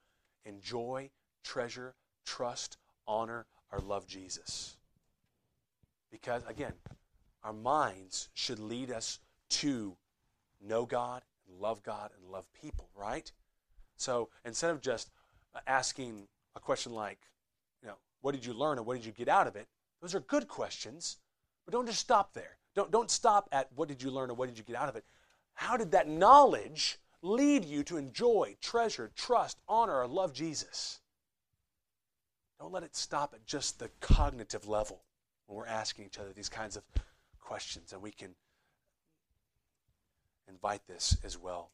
[0.46, 1.12] enjoy,
[1.44, 1.94] treasure,
[2.26, 2.78] trust,
[3.08, 4.75] honor, or love Jesus?
[6.22, 6.72] Because, again,
[7.44, 9.98] our minds should lead us to
[10.66, 13.30] know God, and love God, and love people, right?
[13.98, 15.10] So instead of just
[15.54, 17.20] uh, asking a question like,
[17.82, 19.68] you know, what did you learn and what did you get out of it?
[20.02, 21.18] Those are good questions,
[21.66, 22.60] but don't just stop there.
[22.76, 24.96] Don't, don't stop at what did you learn or what did you get out of
[24.96, 25.04] it.
[25.54, 31.02] How did that knowledge lead you to enjoy, treasure, trust, honor, or love Jesus?
[32.58, 35.02] Don't let it stop at just the cognitive level
[35.48, 36.84] when we're asking each other these kinds of
[37.40, 38.36] questions, and we can
[40.48, 41.72] invite this as well.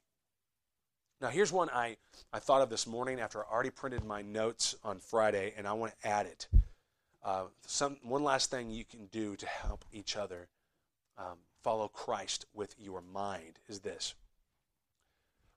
[1.22, 1.98] Now, here's one I,
[2.34, 5.74] I thought of this morning after I already printed my notes on Friday, and I
[5.74, 6.48] want to add it.
[7.24, 10.48] Uh, some, one last thing you can do to help each other
[11.18, 14.16] um, follow Christ with your mind is this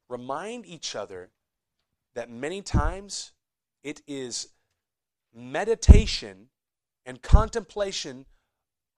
[0.08, 1.30] remind each other
[2.14, 3.32] that many times
[3.82, 4.48] it is
[5.34, 6.48] meditation
[7.06, 8.26] and contemplation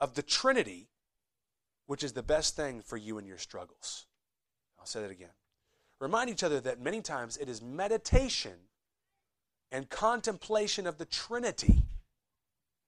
[0.00, 0.88] of the Trinity
[1.86, 4.06] which is the best thing for you in your struggles.
[4.78, 5.30] I'll say that again.
[6.00, 8.52] Remind each other that many times it is meditation
[9.72, 11.84] and contemplation of the Trinity,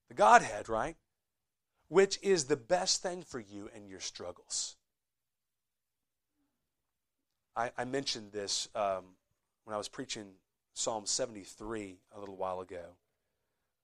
[0.08, 0.96] the Godhead, right?
[1.88, 4.76] Which is the best thing for you in your struggles.
[7.56, 9.04] I, I mentioned this um,
[9.64, 10.26] when I was preaching
[10.74, 12.84] Psalm 73 a little while ago.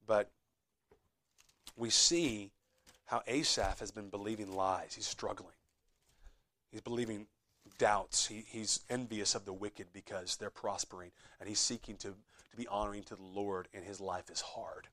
[0.07, 0.31] But
[1.77, 2.51] we see
[3.07, 4.95] how Asaph has been believing lies.
[4.95, 5.55] He's struggling.
[6.71, 7.27] He's believing
[7.79, 8.27] doubts.
[8.27, 11.11] He, he's envious of the wicked because they're prospering,
[11.41, 14.89] and he's seeking to, to be honoring to the Lord, and his life is hard.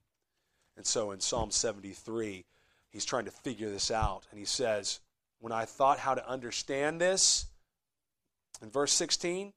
[0.78, 2.46] And so in Psalm 73,
[2.90, 5.00] he's trying to figure this out, and he says,
[5.40, 7.46] When I thought how to understand this,
[8.62, 9.54] in verse 16,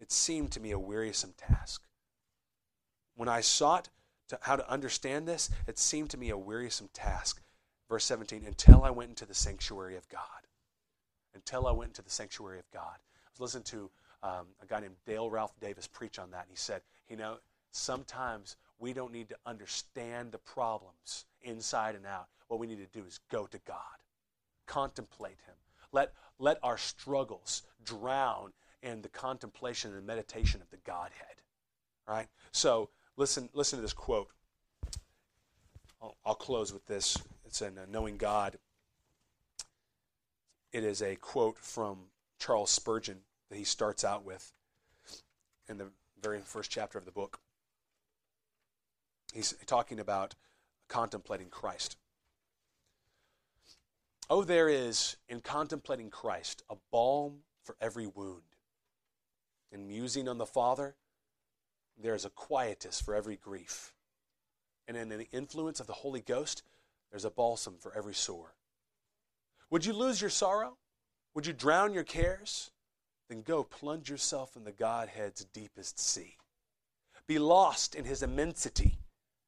[0.00, 1.82] it seemed to me a wearisome task.
[3.16, 3.88] When I sought
[4.28, 7.40] to, how to understand this, it seemed to me a wearisome task.
[7.88, 10.20] Verse 17, until I went into the sanctuary of God.
[11.34, 12.96] Until I went into the sanctuary of God.
[12.96, 13.90] I was listening to
[14.22, 17.38] um, a guy named Dale Ralph Davis preach on that, and he said, you know,
[17.70, 22.28] sometimes we don't need to understand the problems inside and out.
[22.48, 23.76] What we need to do is go to God,
[24.66, 25.54] contemplate Him.
[25.92, 28.52] Let, let our struggles drown
[28.82, 31.42] in the contemplation and meditation of the Godhead.
[32.06, 32.28] Right?
[32.52, 34.30] So listen, listen to this quote.
[36.00, 37.18] I'll, I'll close with this.
[37.44, 38.56] It's in uh, Knowing God.
[40.72, 41.98] It is a quote from
[42.38, 43.18] Charles Spurgeon
[43.50, 44.52] that he starts out with
[45.68, 45.88] in the
[46.22, 47.40] very first chapter of the book.
[49.34, 50.34] He's talking about
[50.88, 51.96] contemplating Christ.
[54.30, 58.42] Oh, there is in contemplating Christ a balm for every wound.
[59.72, 60.94] In musing on the Father,
[62.00, 63.92] there is a quietus for every grief.
[64.86, 66.62] And in the influence of the Holy Ghost,
[67.10, 68.54] there's a balsam for every sore.
[69.70, 70.78] Would you lose your sorrow?
[71.34, 72.70] Would you drown your cares?
[73.28, 76.36] Then go plunge yourself in the Godhead's deepest sea.
[77.26, 78.98] Be lost in his immensity,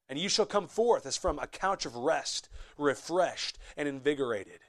[0.07, 2.47] and you shall come forth as from a couch of rest,
[2.77, 4.59] refreshed and invigorated.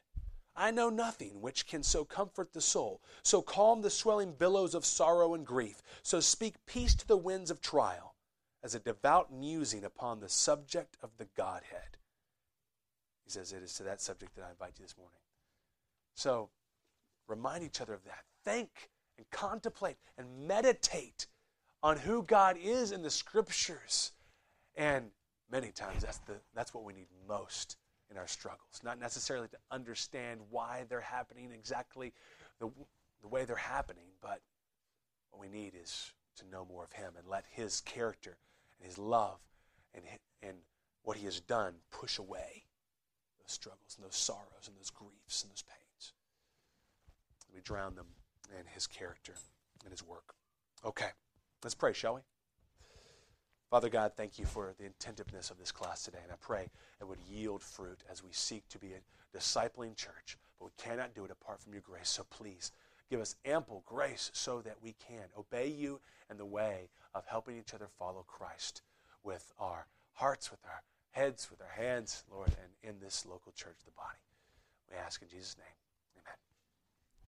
[0.55, 4.84] I know nothing which can so comfort the soul, so calm the swelling billows of
[4.84, 8.14] sorrow and grief, so speak peace to the winds of trial,
[8.62, 11.96] as a devout musing upon the subject of the Godhead.
[13.24, 15.20] He says, It is to that subject that I invite you this morning.
[16.14, 16.50] So
[17.26, 18.24] remind each other of that.
[18.44, 21.26] Think and contemplate and meditate
[21.82, 24.12] on who God is in the scriptures.
[24.76, 25.11] And
[25.50, 27.76] many times that's, the, that's what we need most
[28.13, 28.81] in our struggles.
[28.85, 32.13] Not necessarily to understand why they're happening exactly
[32.61, 32.71] the,
[33.23, 34.41] the way they're happening, but
[35.31, 38.37] what we need is to know more of Him and let His character
[38.79, 39.39] and His love
[39.95, 40.05] and,
[40.43, 40.59] and
[41.03, 42.65] what He has done push away
[43.41, 46.13] those struggles and those sorrows and those griefs and those pains.
[47.53, 48.07] We drown them
[48.59, 49.35] in His character
[49.85, 50.35] and His work.
[50.85, 51.11] Okay,
[51.63, 52.21] let's pray, shall we?
[53.73, 56.68] Father God, thank you for the attentiveness of this class today, and I pray
[57.01, 61.14] it would yield fruit as we seek to be a discipling church, but we cannot
[61.14, 62.11] do it apart from your grace.
[62.11, 62.70] So please
[63.09, 66.01] give us ample grace so that we can obey you
[66.31, 68.83] in the way of helping each other follow Christ
[69.25, 73.79] with our hearts, with our heads, with our hands, Lord, and in this local church,
[73.87, 74.20] the body.
[74.91, 75.91] We ask in Jesus' name.